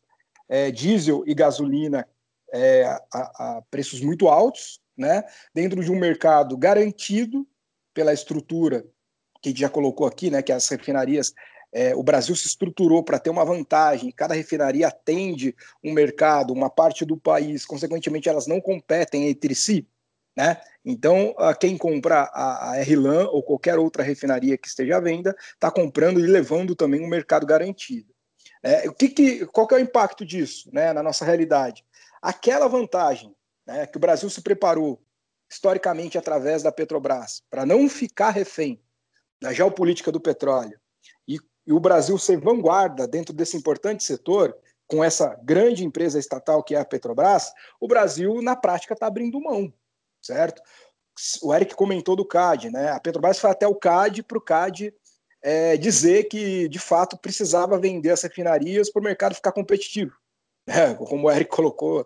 é, 0.49 0.71
diesel 0.71 1.23
e 1.27 1.35
gasolina 1.35 2.07
é, 2.51 2.85
a, 2.85 3.01
a, 3.13 3.61
preços 3.69 4.01
muito 4.01 4.27
altos, 4.27 4.79
né? 4.97 5.23
Dentro 5.53 5.83
de 5.83 5.91
um 5.91 5.99
mercado 5.99 6.57
garantido 6.57 7.47
pela 7.93 8.13
estrutura 8.13 8.85
que 9.41 9.53
já 9.55 9.69
colocou 9.69 10.07
aqui, 10.07 10.29
né? 10.31 10.41
Que 10.41 10.51
as 10.51 10.67
refinarias 10.67 11.33
é, 11.73 11.95
o 11.95 12.01
Brasil 12.01 12.35
se 12.35 12.47
estruturou 12.47 13.03
para 13.03 13.19
ter 13.19 13.29
uma 13.29 13.45
vantagem, 13.45 14.11
cada 14.11 14.33
refinaria 14.33 14.87
atende 14.87 15.55
um 15.83 15.91
mercado, 15.93 16.53
uma 16.53 16.69
parte 16.69 17.05
do 17.05 17.17
país, 17.17 17.65
consequentemente 17.65 18.29
elas 18.29 18.47
não 18.47 18.61
competem 18.61 19.27
entre 19.27 19.53
si, 19.53 19.87
né? 20.35 20.61
Então, 20.85 21.35
quem 21.59 21.77
compra 21.77 22.21
a, 22.33 22.71
a 22.71 22.81
RLAN 22.81 23.27
ou 23.29 23.43
qualquer 23.43 23.77
outra 23.77 24.03
refinaria 24.03 24.57
que 24.57 24.67
esteja 24.67 24.97
à 24.97 24.99
venda 24.99 25.35
está 25.53 25.69
comprando 25.69 26.19
e 26.19 26.27
levando 26.27 26.75
também 26.75 27.03
um 27.03 27.07
mercado 27.09 27.45
garantido. 27.45 28.13
É, 28.63 28.87
o 28.87 28.93
que, 28.93 29.09
que, 29.09 29.45
qual 29.47 29.67
que 29.67 29.75
é 29.75 29.77
o 29.77 29.81
impacto 29.81 30.25
disso 30.25 30.69
né, 30.71 30.93
na 30.93 31.03
nossa 31.03 31.25
realidade? 31.25 31.83
Aquela 32.21 32.67
vantagem 32.67 33.35
né, 33.65 33.85
que 33.87 33.97
o 33.97 33.99
Brasil 33.99 34.29
se 34.29 34.41
preparou 34.41 35.01
historicamente 35.49 36.17
através 36.17 36.63
da 36.63 36.71
Petrobras 36.71 37.43
para 37.49 37.65
não 37.65 37.89
ficar 37.89 38.29
refém 38.29 38.81
da 39.41 39.51
geopolítica 39.53 40.11
do 40.11 40.21
petróleo 40.21 40.79
e 41.67 41.73
o 41.73 41.79
Brasil 41.81 42.17
ser 42.17 42.39
vanguarda 42.39 43.05
dentro 43.05 43.33
desse 43.33 43.57
importante 43.57 44.01
setor, 44.01 44.57
com 44.87 45.03
essa 45.03 45.37
grande 45.43 45.83
empresa 45.83 46.17
estatal 46.17 46.63
que 46.63 46.73
é 46.73 46.79
a 46.79 46.85
Petrobras, 46.85 47.51
o 47.79 47.87
Brasil, 47.89 48.41
na 48.41 48.55
prática, 48.55 48.93
está 48.93 49.05
abrindo 49.05 49.41
mão, 49.41 49.71
certo? 50.21 50.61
O 51.43 51.53
Eric 51.53 51.75
comentou 51.75 52.15
do 52.15 52.25
CAD, 52.25 52.69
né? 52.69 52.91
A 52.91 52.99
Petrobras 52.99 53.37
foi 53.37 53.49
até 53.49 53.67
o 53.67 53.75
CAD 53.75 54.23
para 54.23 54.37
o 54.37 54.41
CAD 54.41 54.93
é, 55.41 55.75
dizer 55.75 56.29
que, 56.29 56.69
de 56.69 56.79
fato, 56.79 57.17
precisava 57.17 57.77
vender 57.77 58.11
as 58.11 58.21
refinarias 58.21 58.89
para 58.89 59.01
o 59.01 59.03
mercado 59.03 59.35
ficar 59.35 59.51
competitivo. 59.51 60.15
É, 60.69 60.93
como 60.95 61.27
o 61.27 61.31
Eric 61.31 61.49
colocou, 61.49 62.05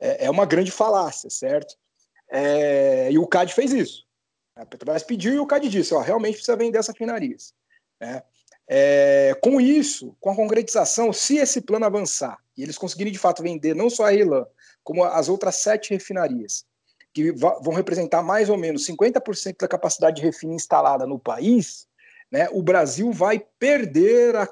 é, 0.00 0.24
é 0.24 0.30
uma 0.30 0.46
grande 0.46 0.70
falácia, 0.70 1.28
certo? 1.28 1.76
É, 2.30 3.12
e 3.12 3.18
o 3.18 3.26
CAD 3.26 3.52
fez 3.52 3.70
isso. 3.70 4.06
A 4.56 4.64
Petrobras 4.64 5.02
pediu 5.02 5.34
e 5.34 5.38
o 5.38 5.46
CAD 5.46 5.68
disse: 5.68 5.92
ó, 5.92 6.00
realmente 6.00 6.36
precisa 6.36 6.56
vender 6.56 6.78
essas 6.78 6.94
refinarias. 6.94 7.52
Né? 8.00 8.22
É, 8.68 9.34
com 9.42 9.60
isso, 9.60 10.14
com 10.20 10.30
a 10.30 10.36
concretização, 10.36 11.12
se 11.12 11.38
esse 11.38 11.62
plano 11.62 11.86
avançar 11.86 12.38
e 12.56 12.62
eles 12.62 12.76
conseguirem 12.76 13.12
de 13.12 13.18
fato 13.18 13.42
vender 13.42 13.74
não 13.74 13.88
só 13.88 14.04
a 14.04 14.12
Irlã, 14.12 14.46
como 14.84 15.04
as 15.04 15.28
outras 15.28 15.56
sete 15.56 15.90
refinarias, 15.90 16.66
que 17.14 17.32
vão 17.32 17.72
representar 17.72 18.22
mais 18.22 18.50
ou 18.50 18.58
menos 18.58 18.86
50% 18.86 19.56
da 19.60 19.68
capacidade 19.68 20.16
de 20.16 20.22
refino 20.22 20.52
instalada 20.52 21.06
no 21.06 21.18
país, 21.18 21.88
né, 22.30 22.48
o 22.52 22.62
Brasil 22.62 23.10
vai 23.10 23.42
perder 23.58 24.36
a 24.36 24.48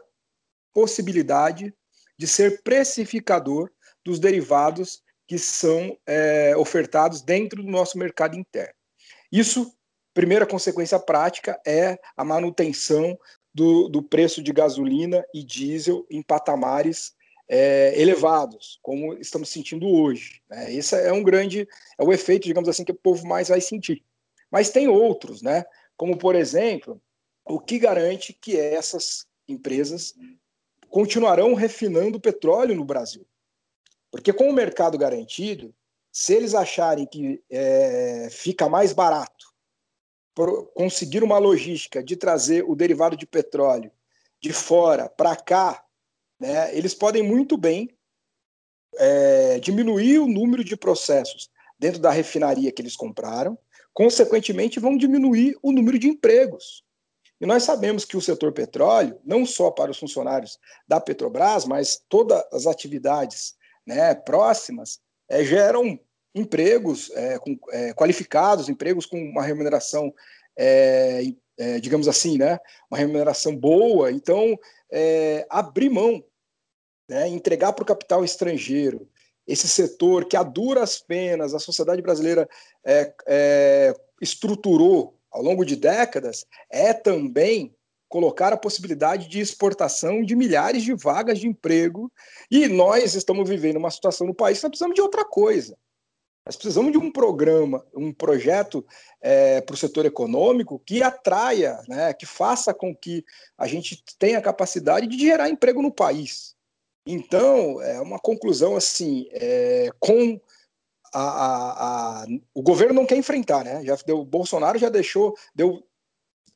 possibilidade 0.72 1.74
de 2.18 2.26
ser 2.26 2.62
precificador 2.62 3.70
dos 4.04 4.18
derivados 4.18 5.02
que 5.26 5.38
são 5.38 5.98
é, 6.06 6.56
ofertados 6.56 7.20
dentro 7.20 7.62
do 7.62 7.70
nosso 7.70 7.98
mercado 7.98 8.36
interno. 8.36 8.72
Isso, 9.30 9.74
primeira 10.14 10.46
consequência 10.46 10.98
prática, 10.98 11.60
é 11.66 11.98
a 12.16 12.24
manutenção 12.24 13.18
do, 13.56 13.88
do 13.88 14.02
preço 14.02 14.42
de 14.42 14.52
gasolina 14.52 15.24
e 15.32 15.42
diesel 15.42 16.06
em 16.10 16.20
patamares 16.20 17.14
é, 17.48 17.98
elevados, 17.98 18.78
como 18.82 19.14
estamos 19.14 19.48
sentindo 19.48 19.88
hoje. 19.88 20.42
Né? 20.46 20.74
Esse 20.74 20.94
é 20.94 21.10
um 21.10 21.22
grande, 21.22 21.66
é 21.98 22.04
o 22.04 22.12
efeito, 22.12 22.44
digamos 22.44 22.68
assim, 22.68 22.84
que 22.84 22.92
o 22.92 22.94
povo 23.02 23.26
mais 23.26 23.48
vai 23.48 23.62
sentir. 23.62 24.04
Mas 24.50 24.68
tem 24.68 24.88
outros, 24.88 25.40
né? 25.40 25.64
Como 25.96 26.18
por 26.18 26.34
exemplo, 26.34 27.00
o 27.46 27.58
que 27.58 27.78
garante 27.78 28.34
que 28.34 28.58
essas 28.58 29.26
empresas 29.48 30.14
continuarão 30.90 31.54
refinando 31.54 32.20
petróleo 32.20 32.74
no 32.74 32.84
Brasil? 32.84 33.26
Porque 34.10 34.34
com 34.34 34.50
o 34.50 34.52
mercado 34.52 34.98
garantido, 34.98 35.74
se 36.12 36.34
eles 36.34 36.54
acharem 36.54 37.06
que 37.06 37.42
é, 37.48 38.28
fica 38.30 38.68
mais 38.68 38.92
barato 38.92 39.55
conseguir 40.74 41.22
uma 41.24 41.38
logística 41.38 42.02
de 42.02 42.16
trazer 42.16 42.64
o 42.68 42.74
derivado 42.74 43.16
de 43.16 43.26
petróleo 43.26 43.90
de 44.40 44.52
fora 44.52 45.08
para 45.08 45.34
cá, 45.34 45.82
né, 46.38 46.76
eles 46.76 46.94
podem 46.94 47.22
muito 47.22 47.56
bem 47.56 47.90
é, 48.98 49.58
diminuir 49.60 50.18
o 50.18 50.28
número 50.28 50.62
de 50.62 50.76
processos 50.76 51.50
dentro 51.78 52.00
da 52.00 52.10
refinaria 52.10 52.70
que 52.70 52.82
eles 52.82 52.96
compraram, 52.96 53.58
consequentemente 53.94 54.78
vão 54.78 54.96
diminuir 54.96 55.56
o 55.62 55.72
número 55.72 55.98
de 55.98 56.08
empregos. 56.08 56.84
E 57.40 57.46
nós 57.46 57.64
sabemos 57.64 58.04
que 58.04 58.16
o 58.16 58.20
setor 58.20 58.52
petróleo, 58.52 59.18
não 59.24 59.44
só 59.44 59.70
para 59.70 59.90
os 59.90 59.98
funcionários 59.98 60.58
da 60.88 61.00
Petrobras, 61.00 61.64
mas 61.66 62.02
todas 62.08 62.42
as 62.52 62.66
atividades 62.66 63.54
né, 63.86 64.14
próximas, 64.14 65.00
é, 65.28 65.44
geram 65.44 65.98
empregos 66.36 67.10
é, 67.14 67.38
com, 67.38 67.58
é, 67.70 67.92
qualificados, 67.94 68.68
empregos 68.68 69.06
com 69.06 69.18
uma 69.18 69.42
remuneração, 69.42 70.12
é, 70.56 71.22
é, 71.58 71.80
digamos 71.80 72.06
assim, 72.06 72.36
né, 72.36 72.58
uma 72.90 72.98
remuneração 72.98 73.56
boa. 73.56 74.12
Então, 74.12 74.58
é, 74.92 75.46
abrir 75.48 75.88
mão, 75.88 76.22
né, 77.08 77.26
entregar 77.28 77.72
para 77.72 77.82
o 77.82 77.86
capital 77.86 78.24
estrangeiro 78.24 79.08
esse 79.46 79.68
setor 79.68 80.26
que 80.26 80.36
a 80.36 80.42
duras 80.42 80.98
penas 80.98 81.54
a 81.54 81.60
sociedade 81.60 82.02
brasileira 82.02 82.48
estruturou 84.20 85.16
ao 85.30 85.40
longo 85.40 85.64
de 85.64 85.76
décadas, 85.76 86.44
é 86.68 86.92
também 86.92 87.72
colocar 88.08 88.52
a 88.52 88.56
possibilidade 88.56 89.28
de 89.28 89.38
exportação 89.40 90.22
de 90.22 90.34
milhares 90.34 90.82
de 90.82 90.94
vagas 90.94 91.38
de 91.38 91.46
emprego. 91.46 92.10
E 92.50 92.66
nós 92.66 93.14
estamos 93.14 93.48
vivendo 93.48 93.76
uma 93.76 93.90
situação 93.90 94.26
no 94.26 94.34
país 94.34 94.58
que 94.58 94.64
nós 94.64 94.70
precisamos 94.70 94.94
de 94.94 95.00
outra 95.00 95.24
coisa. 95.24 95.76
Nós 96.46 96.54
precisamos 96.54 96.92
de 96.92 96.98
um 96.98 97.10
programa, 97.10 97.84
um 97.92 98.12
projeto 98.12 98.86
é, 99.20 99.60
para 99.60 99.74
o 99.74 99.76
setor 99.76 100.06
econômico 100.06 100.78
que 100.78 101.02
atraia, 101.02 101.82
né, 101.88 102.14
que 102.14 102.24
faça 102.24 102.72
com 102.72 102.94
que 102.94 103.24
a 103.58 103.66
gente 103.66 104.04
tenha 104.16 104.38
a 104.38 104.42
capacidade 104.42 105.08
de 105.08 105.18
gerar 105.18 105.50
emprego 105.50 105.82
no 105.82 105.90
país. 105.90 106.54
Então, 107.04 107.82
é 107.82 108.00
uma 108.00 108.20
conclusão 108.20 108.76
assim, 108.76 109.26
é, 109.32 109.90
com 109.98 110.40
a, 111.12 111.22
a, 111.22 112.22
a, 112.22 112.26
o 112.54 112.62
governo 112.62 112.94
não 112.94 113.06
quer 113.06 113.16
enfrentar, 113.16 113.64
né? 113.64 113.84
Já 113.84 113.96
deu, 114.06 114.20
o 114.20 114.24
Bolsonaro 114.24 114.78
já 114.78 114.88
deixou, 114.88 115.36
deu, 115.54 115.82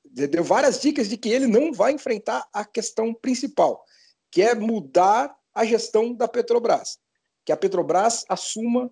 deu 0.04 0.44
várias 0.44 0.80
dicas 0.80 1.08
de 1.08 1.16
que 1.16 1.28
ele 1.30 1.46
não 1.46 1.72
vai 1.72 1.92
enfrentar 1.92 2.46
a 2.52 2.64
questão 2.64 3.12
principal, 3.14 3.84
que 4.30 4.42
é 4.42 4.54
mudar 4.54 5.36
a 5.54 5.64
gestão 5.64 6.12
da 6.12 6.28
Petrobras, 6.28 6.98
que 7.44 7.52
a 7.52 7.56
Petrobras 7.56 8.24
assuma 8.28 8.90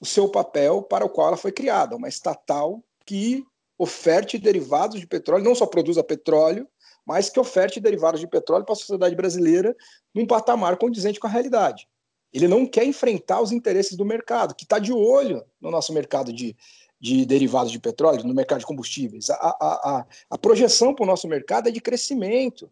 o 0.00 0.06
seu 0.06 0.28
papel 0.28 0.82
para 0.82 1.04
o 1.04 1.08
qual 1.08 1.28
ela 1.28 1.36
foi 1.36 1.52
criada, 1.52 1.96
uma 1.96 2.08
estatal 2.08 2.82
que 3.04 3.44
oferte 3.78 4.38
derivados 4.38 5.00
de 5.00 5.06
petróleo, 5.06 5.44
não 5.44 5.54
só 5.54 5.66
produza 5.66 6.02
petróleo, 6.02 6.68
mas 7.06 7.30
que 7.30 7.40
oferte 7.40 7.80
derivados 7.80 8.20
de 8.20 8.26
petróleo 8.26 8.64
para 8.64 8.74
a 8.74 8.76
sociedade 8.76 9.14
brasileira 9.14 9.74
num 10.14 10.26
patamar 10.26 10.76
condizente 10.76 11.18
com 11.18 11.26
a 11.26 11.30
realidade. 11.30 11.88
Ele 12.32 12.46
não 12.46 12.66
quer 12.66 12.84
enfrentar 12.84 13.40
os 13.40 13.52
interesses 13.52 13.96
do 13.96 14.04
mercado, 14.04 14.54
que 14.54 14.64
está 14.64 14.78
de 14.78 14.92
olho 14.92 15.42
no 15.60 15.70
nosso 15.70 15.92
mercado 15.94 16.32
de, 16.32 16.54
de 17.00 17.24
derivados 17.24 17.72
de 17.72 17.78
petróleo, 17.78 18.24
no 18.24 18.34
mercado 18.34 18.58
de 18.58 18.66
combustíveis. 18.66 19.30
A, 19.30 19.34
a, 19.34 19.98
a, 19.98 20.06
a 20.30 20.38
projeção 20.38 20.94
para 20.94 21.04
o 21.04 21.06
nosso 21.06 21.26
mercado 21.26 21.68
é 21.68 21.72
de 21.72 21.80
crescimento, 21.80 22.70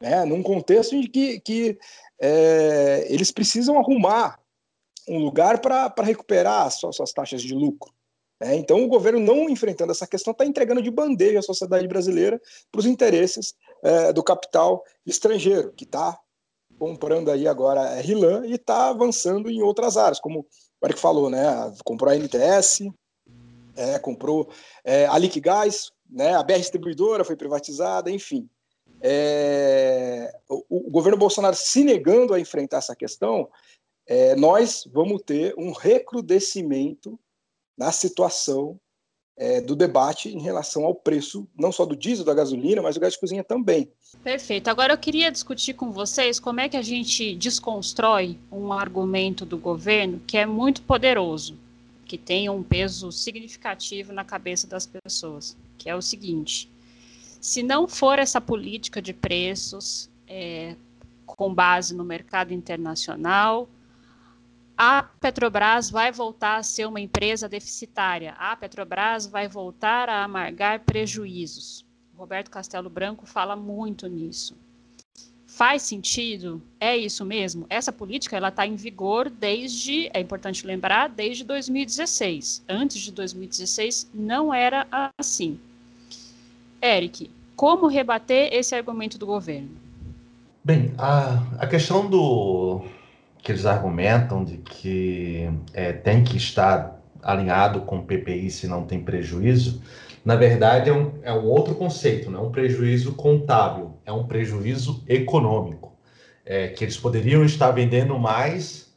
né? 0.00 0.24
num 0.24 0.42
contexto 0.42 0.94
em 0.94 1.02
que, 1.02 1.40
que 1.40 1.78
é, 2.20 3.06
eles 3.10 3.32
precisam 3.32 3.78
arrumar 3.78 4.38
um 5.08 5.18
lugar 5.18 5.60
para 5.60 5.92
recuperar 6.02 6.66
as 6.66 6.74
suas, 6.74 6.96
suas, 6.96 7.12
taxas 7.12 7.42
de 7.42 7.54
lucro. 7.54 7.92
Né? 8.40 8.56
Então, 8.56 8.82
o 8.82 8.88
governo, 8.88 9.20
não 9.20 9.48
enfrentando 9.48 9.92
essa 9.92 10.06
questão, 10.06 10.32
está 10.32 10.44
entregando 10.44 10.82
de 10.82 10.90
bandeja 10.90 11.38
a 11.38 11.42
sociedade 11.42 11.86
brasileira 11.86 12.40
para 12.70 12.78
os 12.78 12.86
interesses 12.86 13.54
é, 13.82 14.12
do 14.12 14.22
capital 14.22 14.82
estrangeiro, 15.06 15.72
que 15.72 15.84
está 15.84 16.18
comprando 16.78 17.30
aí 17.30 17.46
agora 17.46 17.80
a 17.80 18.00
RLAN 18.00 18.46
e 18.46 18.54
está 18.54 18.88
avançando 18.88 19.50
em 19.50 19.62
outras 19.62 19.96
áreas, 19.96 20.20
como 20.20 20.46
o 20.80 20.86
Eric 20.86 21.00
falou, 21.00 21.30
né? 21.30 21.44
Comprou 21.84 22.10
a 22.10 22.16
NTS, 22.16 22.90
é, 23.76 23.98
comprou 23.98 24.48
é, 24.84 25.06
a 25.06 25.16
Liquigás, 25.18 25.90
né? 26.08 26.34
a 26.34 26.42
BR 26.42 26.58
Distribuidora 26.58 27.24
foi 27.24 27.36
privatizada, 27.36 28.10
enfim. 28.10 28.48
É, 29.00 30.32
o, 30.48 30.88
o, 30.88 30.90
governo 30.90 31.18
Bolsonaro 31.18 31.54
se 31.56 31.84
negando 31.84 32.32
a 32.32 32.40
enfrentar 32.40 32.78
essa 32.78 32.96
questão, 32.96 33.48
é, 34.06 34.34
nós 34.36 34.88
vamos 34.92 35.22
ter 35.22 35.54
um 35.56 35.72
recrudescimento 35.72 37.18
na 37.76 37.90
situação 37.90 38.78
é, 39.36 39.60
do 39.60 39.74
debate 39.74 40.28
em 40.28 40.40
relação 40.40 40.84
ao 40.84 40.94
preço, 40.94 41.48
não 41.58 41.72
só 41.72 41.84
do 41.84 41.96
diesel, 41.96 42.24
da 42.24 42.34
gasolina, 42.34 42.80
mas 42.80 42.94
do 42.94 43.00
gás 43.00 43.14
de 43.14 43.20
cozinha 43.20 43.42
também. 43.42 43.90
Perfeito. 44.22 44.68
Agora 44.68 44.92
eu 44.92 44.98
queria 44.98 45.30
discutir 45.30 45.74
com 45.74 45.90
vocês 45.90 46.38
como 46.38 46.60
é 46.60 46.68
que 46.68 46.76
a 46.76 46.82
gente 46.82 47.34
desconstrói 47.34 48.38
um 48.50 48.72
argumento 48.72 49.44
do 49.44 49.58
governo 49.58 50.20
que 50.26 50.36
é 50.36 50.46
muito 50.46 50.82
poderoso, 50.82 51.58
que 52.04 52.16
tem 52.16 52.48
um 52.48 52.62
peso 52.62 53.10
significativo 53.10 54.12
na 54.12 54.24
cabeça 54.24 54.66
das 54.66 54.86
pessoas, 54.86 55.56
que 55.76 55.90
é 55.90 55.96
o 55.96 56.02
seguinte: 56.02 56.70
se 57.40 57.62
não 57.62 57.88
for 57.88 58.18
essa 58.18 58.40
política 58.40 59.02
de 59.02 59.12
preços 59.12 60.08
é, 60.28 60.76
com 61.26 61.52
base 61.52 61.94
no 61.94 62.04
mercado 62.04 62.54
internacional, 62.54 63.68
a 64.76 65.02
Petrobras 65.02 65.88
vai 65.90 66.10
voltar 66.10 66.56
a 66.56 66.62
ser 66.62 66.86
uma 66.86 67.00
empresa 67.00 67.48
deficitária, 67.48 68.34
a 68.38 68.56
Petrobras 68.56 69.26
vai 69.26 69.48
voltar 69.48 70.08
a 70.08 70.24
amargar 70.24 70.80
prejuízos. 70.80 71.84
Roberto 72.16 72.50
Castelo 72.50 72.90
Branco 72.90 73.26
fala 73.26 73.56
muito 73.56 74.06
nisso. 74.06 74.56
Faz 75.46 75.82
sentido? 75.82 76.60
É 76.80 76.96
isso 76.96 77.24
mesmo? 77.24 77.64
Essa 77.70 77.92
política 77.92 78.36
ela 78.36 78.48
está 78.48 78.66
em 78.66 78.74
vigor 78.74 79.30
desde, 79.30 80.10
é 80.12 80.20
importante 80.20 80.66
lembrar, 80.66 81.08
desde 81.08 81.44
2016. 81.44 82.64
Antes 82.68 83.00
de 83.00 83.12
2016 83.12 84.10
não 84.12 84.52
era 84.52 84.86
assim. 85.16 85.60
Eric, 86.82 87.30
como 87.54 87.86
rebater 87.86 88.52
esse 88.52 88.74
argumento 88.74 89.16
do 89.16 89.26
governo? 89.26 89.70
Bem, 90.64 90.92
a, 90.98 91.40
a 91.58 91.66
questão 91.68 92.08
do, 92.08 92.84
que 93.44 93.52
eles 93.52 93.66
argumentam 93.66 94.42
de 94.42 94.56
que 94.56 95.50
é, 95.74 95.92
tem 95.92 96.24
que 96.24 96.38
estar 96.38 96.98
alinhado 97.22 97.82
com 97.82 97.98
o 97.98 98.02
PPI 98.02 98.50
se 98.50 98.66
não 98.66 98.86
tem 98.86 99.04
prejuízo, 99.04 99.82
na 100.24 100.34
verdade 100.34 100.88
é 100.88 100.92
um, 100.94 101.12
é 101.22 101.32
um 101.32 101.44
outro 101.44 101.74
conceito, 101.74 102.30
não 102.30 102.40
é 102.40 102.42
um 102.42 102.50
prejuízo 102.50 103.14
contábil, 103.14 103.98
é 104.06 104.10
um 104.12 104.26
prejuízo 104.26 105.04
econômico. 105.06 105.92
É, 106.46 106.68
que 106.68 106.84
eles 106.84 106.96
poderiam 106.96 107.42
estar 107.42 107.70
vendendo 107.70 108.18
mais 108.18 108.92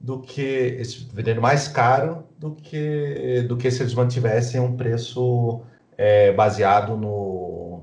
do 0.00 0.20
que 0.20 0.80
vendendo 1.12 1.42
mais 1.42 1.68
caro 1.68 2.24
do 2.38 2.52
que 2.52 3.44
do 3.46 3.56
que 3.56 3.70
se 3.70 3.82
eles 3.82 3.92
mantivessem 3.92 4.60
um 4.60 4.76
preço 4.76 5.60
é, 5.96 6.32
baseado 6.32 6.96
no 6.96 7.82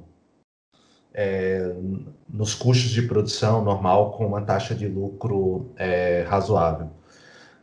é, 1.13 1.76
nos 2.34 2.56
custos 2.56 2.89
de 2.89 3.04
produção 3.04 3.63
normal 3.63 4.13
com 4.13 4.26
uma 4.26 4.41
taxa 4.41 4.74
de 4.74 4.88
lucro 4.88 5.72
é, 5.78 6.26
razoável. 6.28 6.89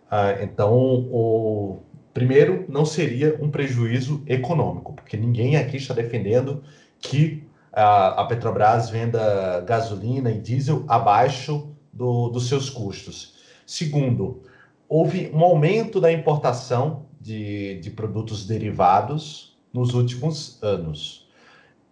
Ah, 0.08 0.38
então, 0.40 0.72
o 1.10 1.80
primeiro 2.14 2.64
não 2.68 2.84
seria 2.84 3.36
um 3.42 3.50
prejuízo 3.50 4.22
econômico, 4.28 4.92
porque 4.92 5.16
ninguém 5.16 5.56
aqui 5.56 5.76
está 5.76 5.92
defendendo 5.92 6.62
que 7.00 7.44
a, 7.72 8.22
a 8.22 8.24
Petrobras 8.26 8.88
venda 8.88 9.60
gasolina 9.62 10.30
e 10.30 10.38
diesel 10.38 10.84
abaixo 10.86 11.74
do, 11.92 12.28
dos 12.28 12.48
seus 12.48 12.70
custos. 12.70 13.34
Segundo, 13.66 14.42
houve 14.88 15.30
um 15.34 15.40
aumento 15.40 16.00
da 16.00 16.12
importação 16.12 17.06
de, 17.20 17.80
de 17.80 17.90
produtos 17.90 18.46
derivados 18.46 19.58
nos 19.72 19.94
últimos 19.94 20.62
anos. 20.62 21.19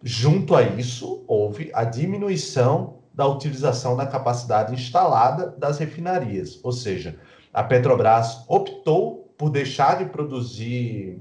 Junto 0.03 0.55
a 0.55 0.63
isso, 0.63 1.25
houve 1.27 1.71
a 1.75 1.85
diminuição 1.85 2.99
da 3.13 3.27
utilização 3.27 3.97
da 3.97 4.07
capacidade 4.07 4.73
instalada 4.73 5.49
das 5.59 5.79
refinarias, 5.79 6.61
ou 6.63 6.71
seja, 6.71 7.19
a 7.53 7.65
Petrobras 7.65 8.45
optou 8.47 9.35
por 9.37 9.51
deixar 9.51 9.99
de 9.99 10.05
produzir 10.05 11.21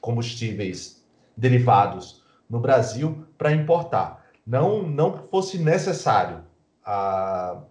combustíveis 0.00 1.02
derivados 1.36 2.22
no 2.50 2.60
Brasil 2.60 3.24
para 3.38 3.52
importar. 3.52 4.26
Não, 4.46 4.82
não 4.82 5.26
fosse 5.30 5.58
necessário 5.58 6.42
uh, 6.86 7.62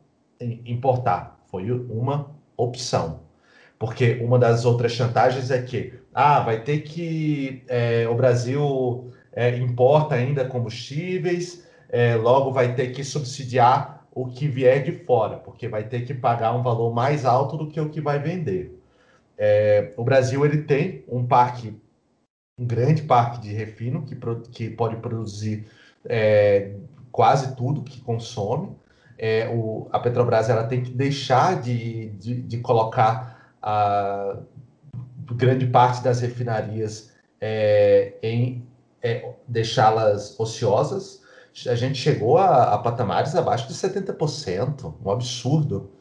importar. 0.66 1.40
foi 1.50 1.72
uma 1.72 2.32
opção. 2.56 3.22
Porque 3.80 4.20
uma 4.24 4.40
das 4.40 4.66
outras 4.66 4.92
chantagens 4.92 5.52
é 5.52 5.62
que 5.62 5.94
ah, 6.14 6.40
vai 6.40 6.64
ter 6.64 6.80
que 6.80 7.64
é, 7.68 8.08
o 8.08 8.16
Brasil 8.16 9.12
é, 9.38 9.56
importa 9.56 10.16
ainda 10.16 10.46
combustíveis, 10.46 11.64
é, 11.90 12.16
logo 12.16 12.52
vai 12.52 12.74
ter 12.74 12.88
que 12.88 13.04
subsidiar 13.04 14.04
o 14.12 14.26
que 14.26 14.48
vier 14.48 14.84
de 14.84 14.92
fora, 14.92 15.38
porque 15.38 15.68
vai 15.68 15.84
ter 15.84 16.08
que 16.08 16.14
pagar 16.16 16.56
um 16.56 16.64
valor 16.64 16.92
mais 16.92 17.24
alto 17.24 17.56
do 17.56 17.68
que 17.68 17.80
o 17.80 17.88
que 17.88 18.02
vai 18.02 18.18
vender. 18.18 18.76
É, 19.38 19.94
o 19.96 20.04
Brasil 20.04 20.44
ele 20.44 20.64
tem 20.64 21.04
um 21.08 21.24
parque, 21.24 21.80
um 22.60 22.66
grande 22.66 23.04
parque 23.04 23.40
de 23.40 23.54
refino 23.54 24.04
que, 24.04 24.18
que 24.52 24.72
pode 24.72 24.96
produzir 24.96 25.68
é, 26.04 26.72
quase 27.12 27.56
tudo 27.56 27.84
que 27.84 28.02
consome. 28.02 28.76
É, 29.20 29.48
o, 29.54 29.88
a 29.92 30.00
Petrobras 30.00 30.50
ela 30.50 30.64
tem 30.64 30.82
que 30.82 30.90
deixar 30.90 31.62
de, 31.62 32.08
de, 32.10 32.42
de 32.42 32.58
colocar 32.58 33.54
a 33.62 34.40
grande 35.36 35.68
parte 35.68 36.04
das 36.04 36.22
refinarias 36.22 37.16
é, 37.40 38.16
em 38.24 38.67
é, 39.08 39.36
deixá-las 39.48 40.38
ociosas. 40.40 41.22
A 41.68 41.76
gente 41.76 41.98
chegou 41.98 42.38
a, 42.38 42.74
a, 42.74 42.78
patamares 42.78 43.36
abaixo 43.36 43.68
de 43.68 43.74
70%, 43.74 44.94
um 45.04 45.10
absurdo, 45.10 45.92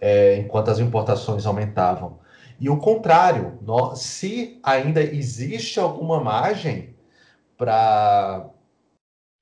é, 0.00 0.36
enquanto 0.38 0.70
as 0.70 0.78
importações 0.78 1.44
aumentavam. 1.44 2.18
E 2.60 2.70
o 2.70 2.78
contrário, 2.78 3.58
se 3.96 4.60
ainda 4.62 5.02
existe 5.02 5.80
alguma 5.80 6.20
margem 6.20 6.94
para 7.56 8.48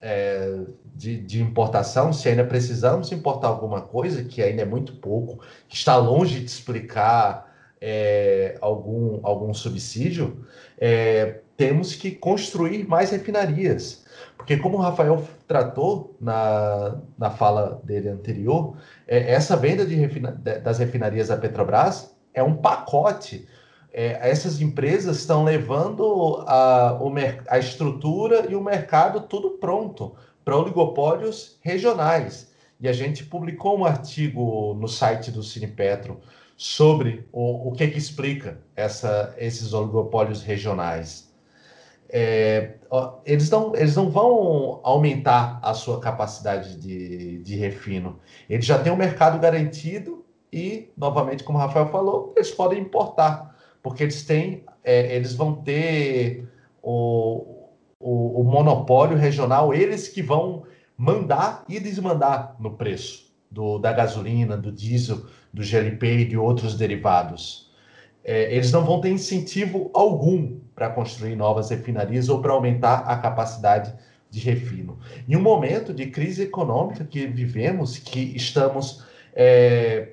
é, 0.00 0.64
de, 0.94 1.18
de, 1.18 1.40
importação, 1.40 2.12
se 2.12 2.28
ainda 2.28 2.44
precisamos 2.44 3.12
importar 3.12 3.48
alguma 3.48 3.82
coisa, 3.82 4.24
que 4.24 4.42
ainda 4.42 4.62
é 4.62 4.64
muito 4.64 4.94
pouco, 4.94 5.44
que 5.68 5.76
está 5.76 5.96
longe 5.96 6.40
de 6.40 6.46
explicar 6.46 7.52
é, 7.80 8.56
algum, 8.60 9.20
algum 9.22 9.52
subsídio, 9.52 10.44
é, 10.78 11.40
temos 11.62 11.94
que 11.94 12.10
construir 12.10 12.88
mais 12.88 13.10
refinarias. 13.12 14.04
Porque, 14.36 14.56
como 14.56 14.78
o 14.78 14.80
Rafael 14.80 15.22
tratou 15.46 16.16
na, 16.20 16.98
na 17.16 17.30
fala 17.30 17.80
dele 17.84 18.08
anterior, 18.08 18.76
é, 19.06 19.30
essa 19.30 19.56
venda 19.56 19.86
de 19.86 19.94
refina, 19.94 20.32
das 20.32 20.80
refinarias 20.80 21.28
da 21.28 21.36
Petrobras 21.36 22.12
é 22.34 22.42
um 22.42 22.56
pacote. 22.56 23.46
É, 23.92 24.28
essas 24.28 24.60
empresas 24.60 25.18
estão 25.18 25.44
levando 25.44 26.42
a, 26.48 26.98
o, 27.00 27.12
a 27.48 27.58
estrutura 27.60 28.46
e 28.50 28.56
o 28.56 28.60
mercado 28.60 29.20
tudo 29.20 29.50
pronto 29.50 30.16
para 30.44 30.56
oligopólios 30.56 31.60
regionais. 31.60 32.52
E 32.80 32.88
a 32.88 32.92
gente 32.92 33.24
publicou 33.24 33.78
um 33.78 33.84
artigo 33.84 34.74
no 34.74 34.88
site 34.88 35.30
do 35.30 35.44
Cinepetro 35.44 36.18
sobre 36.56 37.24
o, 37.30 37.68
o 37.68 37.72
que, 37.72 37.86
que 37.86 37.98
explica 37.98 38.58
essa, 38.74 39.32
esses 39.38 39.72
oligopólios 39.72 40.42
regionais. 40.42 41.31
É, 42.14 42.74
eles, 43.24 43.48
não, 43.48 43.74
eles 43.74 43.96
não 43.96 44.10
vão 44.10 44.80
aumentar 44.82 45.58
a 45.62 45.72
sua 45.72 45.98
capacidade 45.98 46.76
de, 46.78 47.38
de 47.38 47.56
refino. 47.56 48.18
Eles 48.50 48.66
já 48.66 48.78
têm 48.78 48.92
um 48.92 48.96
mercado 48.96 49.38
garantido 49.38 50.22
e, 50.52 50.92
novamente, 50.94 51.42
como 51.42 51.56
o 51.56 51.60
Rafael 51.60 51.88
falou, 51.88 52.34
eles 52.36 52.50
podem 52.50 52.80
importar, 52.80 53.56
porque 53.82 54.02
eles 54.02 54.22
têm, 54.24 54.62
é, 54.84 55.16
eles 55.16 55.32
vão 55.34 55.54
ter 55.54 56.46
o, 56.82 57.70
o, 57.98 58.40
o, 58.40 58.44
monopólio 58.44 59.16
regional, 59.16 59.72
eles 59.72 60.06
que 60.08 60.20
vão 60.20 60.64
mandar 60.94 61.64
e 61.66 61.80
desmandar 61.80 62.54
no 62.60 62.72
preço 62.76 63.32
do, 63.50 63.78
da 63.78 63.90
gasolina, 63.90 64.54
do 64.54 64.70
diesel, 64.70 65.24
do 65.50 65.62
GLP 65.62 66.18
e 66.18 66.24
de 66.26 66.36
outros 66.36 66.76
derivados. 66.76 67.71
É, 68.24 68.54
eles 68.54 68.70
não 68.70 68.84
vão 68.84 69.00
ter 69.00 69.10
incentivo 69.10 69.90
algum 69.92 70.58
para 70.74 70.88
construir 70.88 71.36
novas 71.36 71.70
refinarias 71.70 72.28
ou 72.28 72.40
para 72.40 72.52
aumentar 72.52 72.98
a 73.00 73.16
capacidade 73.16 73.92
de 74.30 74.40
refino. 74.40 74.98
Em 75.28 75.36
um 75.36 75.42
momento 75.42 75.92
de 75.92 76.06
crise 76.06 76.42
econômica 76.42 77.04
que 77.04 77.26
vivemos, 77.26 77.98
que 77.98 78.34
estamos 78.34 79.04
é, 79.34 80.12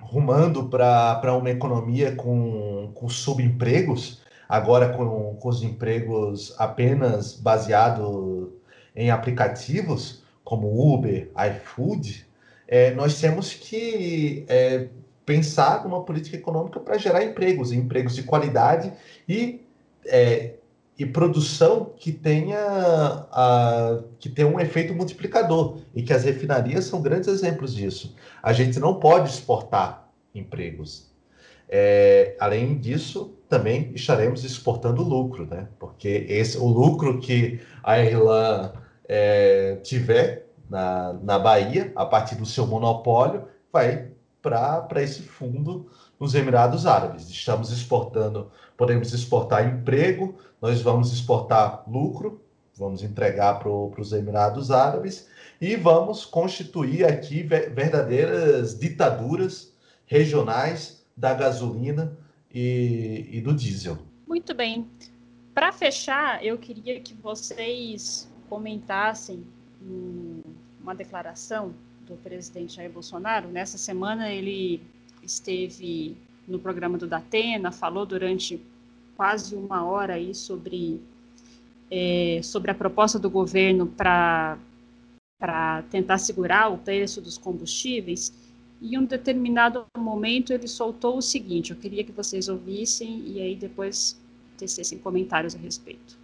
rumando 0.00 0.68
para 0.68 1.34
uma 1.36 1.50
economia 1.50 2.12
com, 2.14 2.92
com 2.94 3.08
subempregos, 3.08 4.22
agora 4.48 4.90
com, 4.90 5.34
com 5.36 5.48
os 5.48 5.62
empregos 5.62 6.54
apenas 6.58 7.34
baseados 7.34 8.50
em 8.94 9.10
aplicativos 9.10 10.22
como 10.44 10.94
Uber, 10.94 11.30
iFood, 11.34 12.26
é, 12.68 12.92
nós 12.94 13.20
temos 13.20 13.52
que 13.54 14.44
é, 14.48 14.88
pensar 15.24 15.84
numa 15.84 16.02
política 16.04 16.36
econômica 16.36 16.80
para 16.80 16.98
gerar 16.98 17.24
empregos, 17.24 17.72
empregos 17.72 18.14
de 18.14 18.22
qualidade 18.22 18.92
e, 19.28 19.60
é, 20.06 20.54
e 20.98 21.06
produção 21.06 21.92
que 21.96 22.12
tenha, 22.12 22.58
a, 22.58 24.00
que 24.18 24.28
tenha 24.28 24.48
um 24.48 24.58
efeito 24.58 24.94
multiplicador 24.94 25.78
e 25.94 26.02
que 26.02 26.12
as 26.12 26.24
refinarias 26.24 26.84
são 26.84 27.00
grandes 27.00 27.28
exemplos 27.28 27.74
disso. 27.74 28.14
A 28.42 28.52
gente 28.52 28.78
não 28.80 28.98
pode 28.98 29.30
exportar 29.30 30.08
empregos. 30.34 31.10
É, 31.68 32.36
além 32.38 32.76
disso, 32.76 33.34
também 33.48 33.92
estaremos 33.94 34.44
exportando 34.44 35.02
lucro, 35.02 35.46
né? 35.46 35.68
Porque 35.78 36.26
esse, 36.28 36.58
o 36.58 36.66
lucro 36.66 37.18
que 37.18 37.60
a 37.82 37.98
Irlanda 37.98 38.74
é, 39.08 39.76
tiver 39.82 40.46
na, 40.68 41.14
na 41.22 41.38
Bahia, 41.38 41.92
a 41.96 42.04
partir 42.04 42.34
do 42.34 42.44
seu 42.44 42.66
monopólio, 42.66 43.44
vai 43.72 44.11
para 44.42 45.02
esse 45.02 45.22
fundo 45.22 45.88
nos 46.18 46.34
Emirados 46.34 46.84
Árabes. 46.84 47.30
Estamos 47.30 47.70
exportando, 47.70 48.50
podemos 48.76 49.12
exportar 49.12 49.66
emprego, 49.66 50.34
nós 50.60 50.82
vamos 50.82 51.12
exportar 51.12 51.84
lucro, 51.88 52.42
vamos 52.76 53.02
entregar 53.02 53.60
para 53.60 53.70
os 53.70 54.12
Emirados 54.12 54.70
Árabes 54.70 55.28
e 55.60 55.76
vamos 55.76 56.24
constituir 56.24 57.04
aqui 57.04 57.42
verdadeiras 57.42 58.78
ditaduras 58.78 59.72
regionais 60.06 61.04
da 61.16 61.32
gasolina 61.32 62.18
e, 62.52 63.28
e 63.30 63.40
do 63.40 63.54
diesel. 63.54 63.98
Muito 64.26 64.54
bem. 64.54 64.90
Para 65.54 65.70
fechar, 65.70 66.44
eu 66.44 66.58
queria 66.58 67.00
que 67.00 67.14
vocês 67.14 68.28
comentassem 68.48 69.46
uma 70.80 70.94
declaração 70.94 71.74
do 72.06 72.14
presidente 72.16 72.76
Jair 72.76 72.90
Bolsonaro. 72.90 73.48
Nessa 73.48 73.78
semana 73.78 74.30
ele 74.30 74.80
esteve 75.22 76.16
no 76.46 76.58
programa 76.58 76.98
do 76.98 77.06
Datena, 77.06 77.70
falou 77.70 78.04
durante 78.04 78.60
quase 79.16 79.54
uma 79.54 79.84
hora 79.84 80.14
aí 80.14 80.34
sobre, 80.34 81.00
é, 81.90 82.40
sobre 82.42 82.70
a 82.70 82.74
proposta 82.74 83.18
do 83.18 83.30
governo 83.30 83.86
para 83.86 84.58
tentar 85.90 86.18
segurar 86.18 86.68
o 86.72 86.78
preço 86.78 87.20
dos 87.20 87.38
combustíveis. 87.38 88.32
E 88.80 88.94
em 88.94 88.98
um 88.98 89.04
determinado 89.04 89.84
momento 89.96 90.52
ele 90.52 90.66
soltou 90.66 91.18
o 91.18 91.22
seguinte: 91.22 91.70
eu 91.70 91.76
queria 91.76 92.02
que 92.02 92.12
vocês 92.12 92.48
ouvissem 92.48 93.22
e 93.26 93.40
aí 93.40 93.54
depois 93.54 94.20
tecessem 94.58 94.98
comentários 94.98 95.54
a 95.54 95.58
respeito 95.58 96.22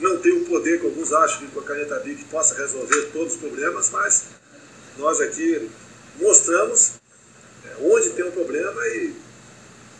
não 0.00 0.18
tem 0.18 0.32
o 0.32 0.46
poder 0.46 0.80
que 0.80 0.86
alguns 0.86 1.12
acham 1.12 1.46
que 1.46 1.52
com 1.52 1.60
a 1.60 1.64
caneta 1.64 2.00
BIC 2.00 2.24
possa 2.24 2.56
resolver 2.56 3.10
todos 3.12 3.34
os 3.34 3.38
problemas, 3.40 3.90
mas 3.90 4.30
nós 5.00 5.20
aqui 5.20 5.68
mostramos 6.20 6.92
é, 7.64 7.82
onde 7.82 8.10
tem 8.10 8.24
um 8.24 8.30
problema 8.30 8.86
e, 8.88 9.14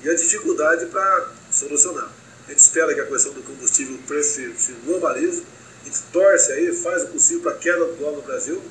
e, 0.04 0.10
a 0.10 0.14
dificuldade 0.14 0.86
para 0.86 1.32
solucionar. 1.50 2.12
A 2.46 2.50
gente 2.50 2.60
espera 2.60 2.94
que 2.94 3.00
a 3.00 3.06
questão 3.06 3.32
do 3.32 3.42
combustível, 3.42 3.98
preço 4.06 4.40
se, 4.56 4.72
normalize, 4.84 5.42
a 5.82 5.84
gente 5.84 6.02
torce 6.12 6.52
aí, 6.52 6.72
faz 6.72 7.04
o 7.04 7.08
possível 7.08 7.42
para 7.42 7.52
a 7.52 7.58
queda 7.58 7.84
do 7.84 7.96
dólar 7.96 8.16
no 8.16 8.22
Brasil, 8.22 8.62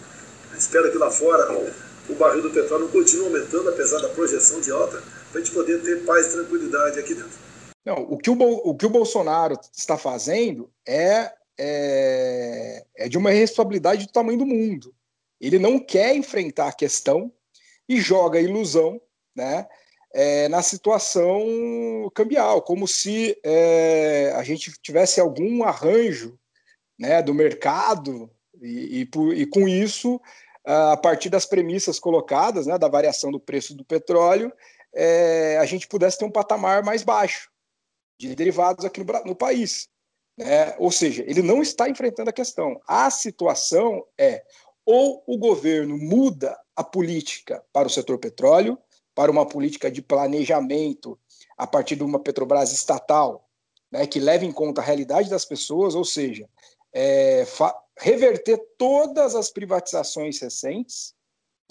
a 0.49 0.53
gente 0.53 0.61
espera 0.61 0.89
que 0.91 0.97
lá 0.97 1.09
fora 1.09 1.51
o 2.07 2.15
barril 2.15 2.41
do 2.41 2.51
petróleo 2.51 2.87
continue 2.89 3.25
aumentando, 3.25 3.69
apesar 3.69 3.99
da 3.99 4.09
projeção 4.09 4.61
de 4.61 4.71
alta, 4.71 5.01
para 5.31 5.41
a 5.41 5.43
gente 5.43 5.53
poder 5.53 5.81
ter 5.81 6.03
paz 6.05 6.27
e 6.27 6.31
tranquilidade 6.31 6.99
aqui 6.99 7.13
dentro. 7.13 7.49
Não, 7.85 7.95
o 7.95 8.17
que 8.17 8.29
o, 8.29 8.35
o, 8.39 8.75
que 8.75 8.85
o 8.85 8.89
Bolsonaro 8.89 9.55
está 9.75 9.97
fazendo 9.97 10.69
é, 10.87 11.31
é, 11.57 12.85
é 12.95 13.09
de 13.09 13.17
uma 13.17 13.31
responsabilidade 13.31 14.05
do 14.05 14.11
tamanho 14.11 14.39
do 14.39 14.45
mundo. 14.45 14.93
Ele 15.39 15.59
não 15.59 15.79
quer 15.79 16.15
enfrentar 16.15 16.67
a 16.67 16.73
questão 16.73 17.31
e 17.87 17.99
joga 17.99 18.39
a 18.39 18.41
ilusão 18.41 19.01
né, 19.35 19.67
é, 20.13 20.47
na 20.49 20.61
situação 20.61 21.41
cambial, 22.13 22.61
como 22.61 22.87
se 22.87 23.39
é, 23.43 24.33
a 24.35 24.43
gente 24.43 24.71
tivesse 24.81 25.19
algum 25.19 25.63
arranjo 25.63 26.37
né, 26.97 27.21
do 27.21 27.33
mercado 27.33 28.29
e, 28.61 29.01
e, 29.01 29.41
e, 29.41 29.45
com 29.45 29.67
isso, 29.67 30.19
a 30.65 30.97
partir 30.97 31.29
das 31.29 31.45
premissas 31.45 31.99
colocadas, 31.99 32.67
né, 32.67 32.77
da 32.77 32.87
variação 32.87 33.31
do 33.31 33.39
preço 33.39 33.73
do 33.73 33.85
petróleo, 33.85 34.51
é, 34.93 35.57
a 35.57 35.65
gente 35.65 35.87
pudesse 35.87 36.17
ter 36.17 36.25
um 36.25 36.31
patamar 36.31 36.83
mais 36.83 37.03
baixo 37.03 37.49
de 38.19 38.35
derivados 38.35 38.83
aqui 38.83 39.03
no, 39.03 39.05
no 39.25 39.35
país. 39.35 39.87
Né? 40.37 40.75
Ou 40.77 40.91
seja, 40.91 41.23
ele 41.27 41.41
não 41.41 41.61
está 41.61 41.89
enfrentando 41.89 42.29
a 42.29 42.33
questão. 42.33 42.79
A 42.87 43.09
situação 43.09 44.05
é 44.17 44.43
ou 44.91 45.23
o 45.27 45.37
governo 45.37 45.95
muda 45.99 46.59
a 46.75 46.83
política 46.83 47.63
para 47.71 47.85
o 47.87 47.91
setor 47.91 48.17
petróleo, 48.17 48.75
para 49.13 49.29
uma 49.29 49.47
política 49.47 49.91
de 49.91 50.01
planejamento 50.01 51.15
a 51.55 51.67
partir 51.67 51.95
de 51.95 52.01
uma 52.01 52.19
Petrobras 52.19 52.71
estatal, 52.71 53.47
né, 53.91 54.07
que 54.07 54.19
leve 54.19 54.47
em 54.47 54.51
conta 54.51 54.81
a 54.81 54.83
realidade 54.83 55.29
das 55.29 55.45
pessoas, 55.45 55.93
ou 55.93 56.03
seja, 56.03 56.49
é, 56.91 57.45
reverter 57.99 58.57
todas 58.79 59.35
as 59.35 59.51
privatizações 59.51 60.39
recentes, 60.39 61.13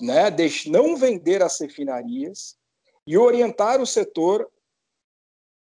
né, 0.00 0.30
não 0.68 0.96
vender 0.96 1.42
as 1.42 1.58
refinarias 1.58 2.56
e 3.04 3.18
orientar 3.18 3.80
o 3.80 3.86
setor 3.86 4.48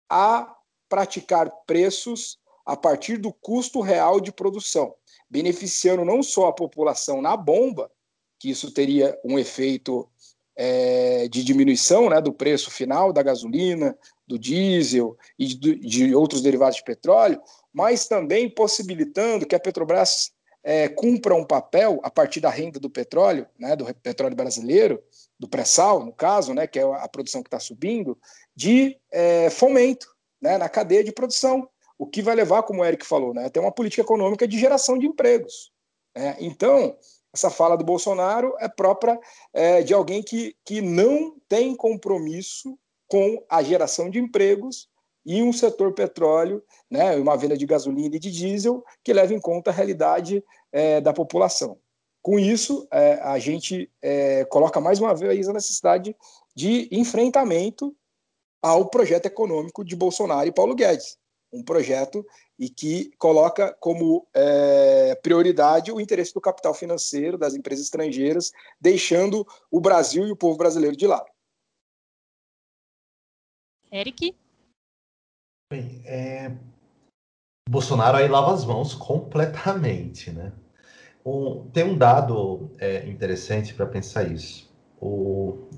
a 0.07 0.55
praticar 0.87 1.49
preços 1.65 2.37
a 2.72 2.78
partir 2.78 3.17
do 3.17 3.34
custo 3.34 3.82
real 3.82 4.22
de 4.22 4.32
produção, 4.32 4.95
beneficiando 5.30 6.05
não 6.05 6.24
só 6.24 6.47
a 6.47 6.53
população 6.53 7.22
na 7.22 7.36
bomba, 7.36 7.91
que 8.39 8.49
isso 8.49 8.72
teria 8.72 9.19
um 9.26 9.38
efeito 9.38 10.09
é, 10.55 11.28
de 11.28 11.43
diminuição 11.43 12.09
né, 12.09 12.22
do 12.22 12.32
preço 12.32 12.72
final 12.72 13.11
da 13.11 13.22
gasolina, 13.22 13.97
do 14.26 14.39
diesel 14.39 15.17
e 15.38 15.47
de, 15.47 15.76
de, 15.76 16.15
outros 16.15 16.41
derivados 16.41 16.78
de 16.78 16.84
petróleo, 16.86 17.41
mas 17.74 18.07
também 18.07 18.49
possibilitando 18.49 19.45
que 19.45 19.53
a 19.55 19.59
Petrobras 19.59 20.32
é, 20.63 20.88
cumpra 20.88 21.36
um 21.36 21.43
papel 21.43 21.99
a 22.03 22.09
partir 22.09 22.39
da 22.39 22.49
renda 22.49 22.80
do 22.80 22.89
petróleo, 22.89 23.45
né, 23.59 23.76
do 23.76 23.84
petróleo 23.95 24.36
brasileiro, 24.36 25.03
do 25.38 25.47
pré-sal, 25.47 26.05
no 26.05 26.13
caso, 26.13 26.53
né, 26.53 26.67
que 26.67 26.80
é 26.80 26.84
a 26.84 27.07
produção 27.09 27.43
que 27.43 27.47
está 27.47 27.59
subindo, 27.59 28.17
de 28.55 28.97
é, 29.11 29.49
fomento 29.49 30.07
né, 30.41 30.57
na 30.57 30.69
cadeia 30.69 31.03
de 31.03 31.11
produção, 31.11 31.67
o 32.01 32.07
que 32.07 32.23
vai 32.23 32.33
levar, 32.33 32.63
como 32.63 32.81
o 32.81 32.83
Eric 32.85 33.05
falou, 33.05 33.31
né, 33.31 33.45
a 33.45 33.49
ter 33.51 33.59
uma 33.59 33.71
política 33.71 34.01
econômica 34.01 34.47
de 34.47 34.57
geração 34.57 34.97
de 34.97 35.05
empregos. 35.05 35.71
Né? 36.17 36.35
Então, 36.39 36.97
essa 37.31 37.51
fala 37.51 37.77
do 37.77 37.85
Bolsonaro 37.85 38.55
é 38.59 38.67
própria 38.67 39.19
é, 39.53 39.83
de 39.83 39.93
alguém 39.93 40.23
que, 40.23 40.55
que 40.65 40.81
não 40.81 41.35
tem 41.47 41.75
compromisso 41.75 42.75
com 43.07 43.45
a 43.47 43.61
geração 43.61 44.09
de 44.09 44.17
empregos 44.17 44.89
e 45.23 45.43
um 45.43 45.53
setor 45.53 45.93
petróleo, 45.93 46.63
né, 46.89 47.15
uma 47.17 47.37
venda 47.37 47.55
de 47.55 47.67
gasolina 47.67 48.15
e 48.15 48.19
de 48.19 48.31
diesel 48.31 48.83
que 49.03 49.13
leva 49.13 49.35
em 49.35 49.39
conta 49.39 49.69
a 49.69 49.73
realidade 49.73 50.43
é, 50.71 50.99
da 50.99 51.13
população. 51.13 51.77
Com 52.19 52.39
isso, 52.39 52.87
é, 52.91 53.19
a 53.21 53.37
gente 53.37 53.91
é, 54.01 54.43
coloca 54.45 54.81
mais 54.81 54.99
uma 54.99 55.13
vez 55.13 55.47
a 55.47 55.53
necessidade 55.53 56.15
de 56.55 56.89
enfrentamento 56.91 57.95
ao 58.59 58.87
projeto 58.87 59.27
econômico 59.27 59.85
de 59.85 59.95
Bolsonaro 59.95 60.47
e 60.47 60.51
Paulo 60.51 60.73
Guedes, 60.73 61.20
um 61.51 61.63
projeto 61.63 62.25
e 62.57 62.69
que 62.69 63.11
coloca 63.17 63.75
como 63.79 64.27
é, 64.33 65.15
prioridade 65.15 65.91
o 65.91 65.99
interesse 65.99 66.33
do 66.33 66.41
capital 66.41 66.73
financeiro 66.73 67.37
das 67.37 67.55
empresas 67.55 67.85
estrangeiras, 67.85 68.51
deixando 68.79 69.45
o 69.69 69.81
Brasil 69.81 70.27
e 70.27 70.31
o 70.31 70.37
povo 70.37 70.57
brasileiro 70.57 70.95
de 70.95 71.07
lado. 71.07 71.29
Eric? 73.91 74.35
Bem, 75.71 76.01
é... 76.05 76.51
Bolsonaro 77.69 78.17
aí 78.17 78.27
lava 78.27 78.53
as 78.53 78.65
mãos 78.65 78.93
completamente, 78.93 80.31
né? 80.31 80.53
Um, 81.25 81.69
tem 81.71 81.83
um 81.83 81.97
dado 81.97 82.71
é, 82.79 83.07
interessante 83.07 83.73
para 83.73 83.85
pensar 83.85 84.31
isso. 84.31 84.69
O, 84.99 85.69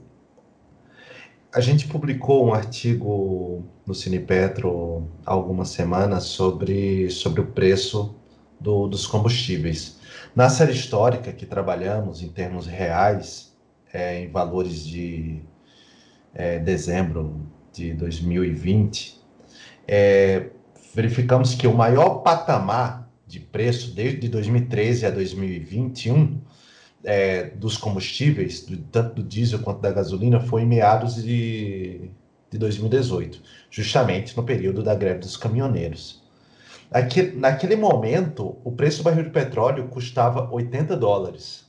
a 1.53 1.61
gente 1.61 1.87
publicou 1.87 2.47
um 2.47 2.53
artigo 2.53 3.63
no 3.85 3.93
Cinepetro 3.93 5.07
há 5.23 5.31
algumas 5.31 5.69
semanas 5.69 6.23
sobre, 6.23 7.11
sobre 7.11 7.41
o 7.41 7.45
preço 7.45 8.15
do, 8.59 8.87
dos 8.87 9.05
combustíveis. 9.05 9.99
Na 10.35 10.49
série 10.49 10.71
histórica 10.71 11.31
que 11.31 11.45
trabalhamos 11.45 12.23
em 12.23 12.29
termos 12.29 12.65
reais, 12.65 13.55
é, 13.93 14.21
em 14.21 14.31
valores 14.31 14.83
de 14.83 15.41
é, 16.33 16.57
dezembro 16.57 17.45
de 17.71 17.93
2020, 17.93 19.21
é, 19.87 20.49
verificamos 20.95 21.53
que 21.53 21.67
o 21.67 21.73
maior 21.73 22.23
patamar 22.23 23.07
de 23.27 23.39
preço 23.39 23.93
desde 23.93 24.27
2013 24.27 25.05
a 25.05 25.11
2021 25.11 26.41
é, 27.03 27.45
dos 27.49 27.77
combustíveis, 27.77 28.65
do, 28.65 28.77
tanto 28.77 29.15
do 29.15 29.23
diesel 29.23 29.59
quanto 29.59 29.81
da 29.81 29.91
gasolina, 29.91 30.39
foi 30.39 30.61
em 30.61 30.65
meados 30.65 31.21
de, 31.21 32.09
de 32.49 32.57
2018, 32.57 33.41
justamente 33.69 34.35
no 34.35 34.43
período 34.43 34.81
da 34.81 34.95
greve 34.95 35.19
dos 35.19 35.37
caminhoneiros. 35.37 36.23
Aqui, 36.91 37.23
naquele 37.23 37.75
momento, 37.75 38.57
o 38.63 38.71
preço 38.71 38.99
do 38.99 39.03
barril 39.05 39.23
de 39.23 39.31
petróleo 39.31 39.87
custava 39.87 40.49
80 40.51 40.95
dólares. 40.95 41.65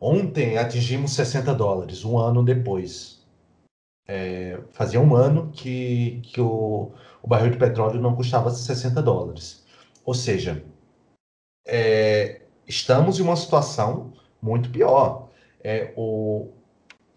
Ontem 0.00 0.58
atingimos 0.58 1.12
60 1.12 1.54
dólares, 1.54 2.04
um 2.04 2.18
ano 2.18 2.42
depois. 2.42 3.20
É, 4.08 4.58
fazia 4.72 5.00
um 5.00 5.14
ano 5.14 5.52
que, 5.52 6.20
que 6.24 6.40
o, 6.40 6.90
o 7.22 7.28
barril 7.28 7.52
de 7.52 7.58
petróleo 7.58 8.00
não 8.00 8.16
custava 8.16 8.50
60 8.50 9.00
dólares. 9.02 9.64
Ou 10.04 10.14
seja, 10.14 10.64
é, 11.64 12.40
estamos 12.66 13.20
em 13.20 13.22
uma 13.22 13.36
situação 13.36 14.12
muito 14.42 14.70
pior. 14.70 15.28
É, 15.62 15.92
o, 15.96 16.48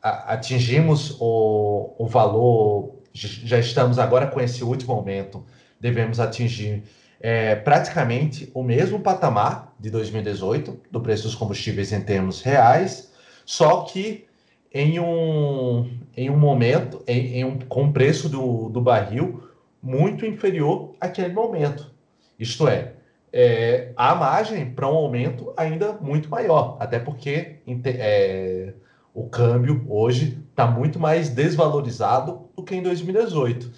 a, 0.02 0.34
atingimos 0.34 1.18
o, 1.20 1.94
o 1.98 2.08
valor, 2.08 2.96
já 3.14 3.60
estamos 3.60 4.00
agora 4.00 4.28
com 4.28 4.42
esse 4.42 4.64
último 4.64 4.94
aumento, 4.94 5.46
devemos 5.80 6.20
atingir 6.20 6.84
é, 7.20 7.56
praticamente 7.56 8.52
o 8.54 8.62
mesmo 8.62 9.00
patamar 9.00 9.74
de 9.80 9.90
2018 9.90 10.80
do 10.92 11.00
preço 11.00 11.24
dos 11.24 11.36
combustíveis 11.36 11.94
em 11.94 12.02
termos 12.02 12.42
reais, 12.42 13.14
só 13.46 13.84
que 13.84 14.26
em 14.74 15.00
um, 15.00 15.90
em 16.18 16.30
um 16.30 16.38
momento, 16.38 17.04
em, 17.08 17.38
em 17.38 17.46
um, 17.46 17.60
com 17.60 17.86
o 17.86 17.94
preço 17.94 18.28
do, 18.28 18.70
do 18.70 18.82
barril 18.82 19.44
muito 19.82 20.26
inferior 20.26 20.96
àquele 21.00 21.34
momento. 21.34 21.92
Isto 22.40 22.68
é, 22.68 22.93
é, 23.36 23.92
há 23.98 24.14
margem 24.14 24.70
para 24.72 24.88
um 24.88 24.96
aumento 24.96 25.52
ainda 25.58 25.94
muito 25.94 26.30
maior, 26.30 26.78
até 26.80 27.00
porque 27.00 27.62
é, 27.84 28.74
o 29.12 29.28
câmbio 29.28 29.84
hoje 29.90 30.40
está 30.52 30.68
muito 30.68 31.00
mais 31.00 31.30
desvalorizado 31.30 32.48
do 32.56 32.62
que 32.62 32.76
em 32.76 32.84
2018. 32.84 33.72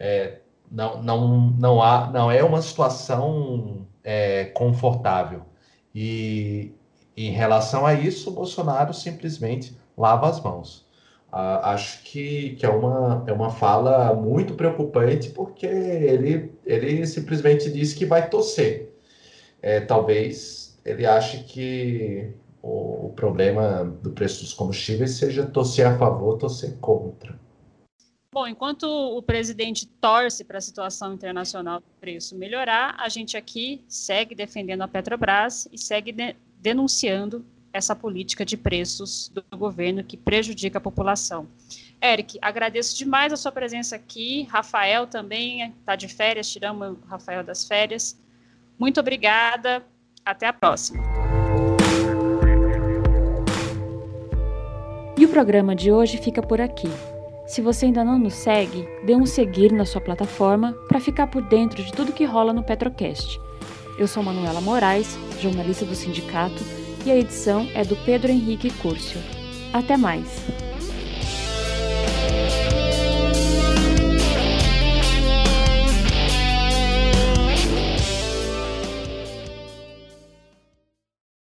É, 0.00 0.38
não, 0.68 1.00
não, 1.00 1.50
não, 1.56 1.80
há, 1.80 2.10
não 2.10 2.28
é 2.28 2.42
uma 2.42 2.60
situação 2.60 3.86
é, 4.02 4.46
confortável. 4.46 5.42
E 5.94 6.74
em 7.16 7.30
relação 7.30 7.86
a 7.86 7.94
isso, 7.94 8.30
o 8.30 8.32
Bolsonaro 8.32 8.92
simplesmente 8.92 9.78
lava 9.96 10.28
as 10.28 10.40
mãos. 10.42 10.84
Ah, 11.30 11.72
acho 11.72 12.02
que, 12.02 12.56
que 12.56 12.66
é, 12.66 12.68
uma, 12.68 13.24
é 13.26 13.32
uma 13.32 13.50
fala 13.50 14.12
muito 14.14 14.54
preocupante, 14.54 15.30
porque 15.30 15.66
ele, 15.66 16.52
ele 16.64 17.06
simplesmente 17.06 17.70
disse 17.70 17.94
que 17.94 18.04
vai 18.04 18.28
torcer 18.28 18.95
é, 19.66 19.80
talvez 19.80 20.78
ele 20.84 21.04
ache 21.04 21.42
que 21.42 22.32
o, 22.62 23.06
o, 23.06 23.12
problema 23.16 23.84
do 24.00 24.12
preço 24.12 24.44
dos 24.44 24.54
combustíveis 24.54 25.10
seja 25.18 25.44
torcer 25.44 25.84
a 25.84 25.98
favor, 25.98 26.38
torcer 26.38 26.78
contra. 26.78 27.36
Bom, 28.32 28.46
enquanto 28.46 28.84
o 28.84 29.20
presidente 29.20 29.88
torce 30.00 30.44
para 30.44 30.58
a 30.58 30.60
situação 30.60 31.14
internacional 31.14 31.80
do 31.80 31.86
preço 32.00 32.36
melhorar, 32.36 32.94
a 32.96 33.08
gente 33.08 33.36
aqui 33.36 33.82
segue 33.88 34.36
defendendo 34.36 34.82
a 34.82 34.88
Petrobras 34.88 35.68
e 35.72 35.78
segue 35.78 36.12
de, 36.12 36.36
denunciando 36.60 37.44
essa 37.72 37.96
política 37.96 38.44
de 38.44 38.56
preços 38.56 39.32
do 39.34 39.42
governo 39.56 40.04
que 40.04 40.16
prejudica 40.16 40.78
a 40.78 40.80
população. 40.80 41.48
Eric, 42.00 42.38
agradeço 42.40 42.96
demais 42.96 43.32
a 43.32 43.36
sua 43.36 43.50
presença 43.50 43.96
aqui. 43.96 44.44
Rafael 44.44 45.08
também 45.08 45.74
está 45.80 45.96
de 45.96 46.06
férias, 46.06 46.48
tiramos 46.48 46.90
o 46.90 46.98
Rafael 47.08 47.42
das 47.42 47.66
férias. 47.66 48.16
Muito 48.78 49.00
obrigada. 49.00 49.84
Até 50.24 50.46
a 50.46 50.52
próxima. 50.52 51.02
E 55.16 55.24
o 55.24 55.28
programa 55.28 55.74
de 55.74 55.90
hoje 55.92 56.18
fica 56.18 56.42
por 56.42 56.60
aqui. 56.60 56.88
Se 57.46 57.62
você 57.62 57.86
ainda 57.86 58.04
não 58.04 58.18
nos 58.18 58.34
segue, 58.34 58.86
dê 59.04 59.14
um 59.14 59.24
seguir 59.24 59.72
na 59.72 59.84
sua 59.84 60.00
plataforma 60.00 60.72
para 60.88 61.00
ficar 61.00 61.28
por 61.28 61.42
dentro 61.42 61.82
de 61.82 61.92
tudo 61.92 62.12
que 62.12 62.24
rola 62.24 62.52
no 62.52 62.64
Petrocast. 62.64 63.40
Eu 63.98 64.08
sou 64.08 64.22
Manuela 64.22 64.60
Moraes, 64.60 65.16
jornalista 65.40 65.84
do 65.84 65.94
sindicato, 65.94 66.62
e 67.06 67.10
a 67.10 67.16
edição 67.16 67.68
é 67.72 67.84
do 67.84 67.96
Pedro 68.04 68.32
Henrique 68.32 68.70
Curcio. 68.74 69.20
Até 69.72 69.96
mais! 69.96 70.65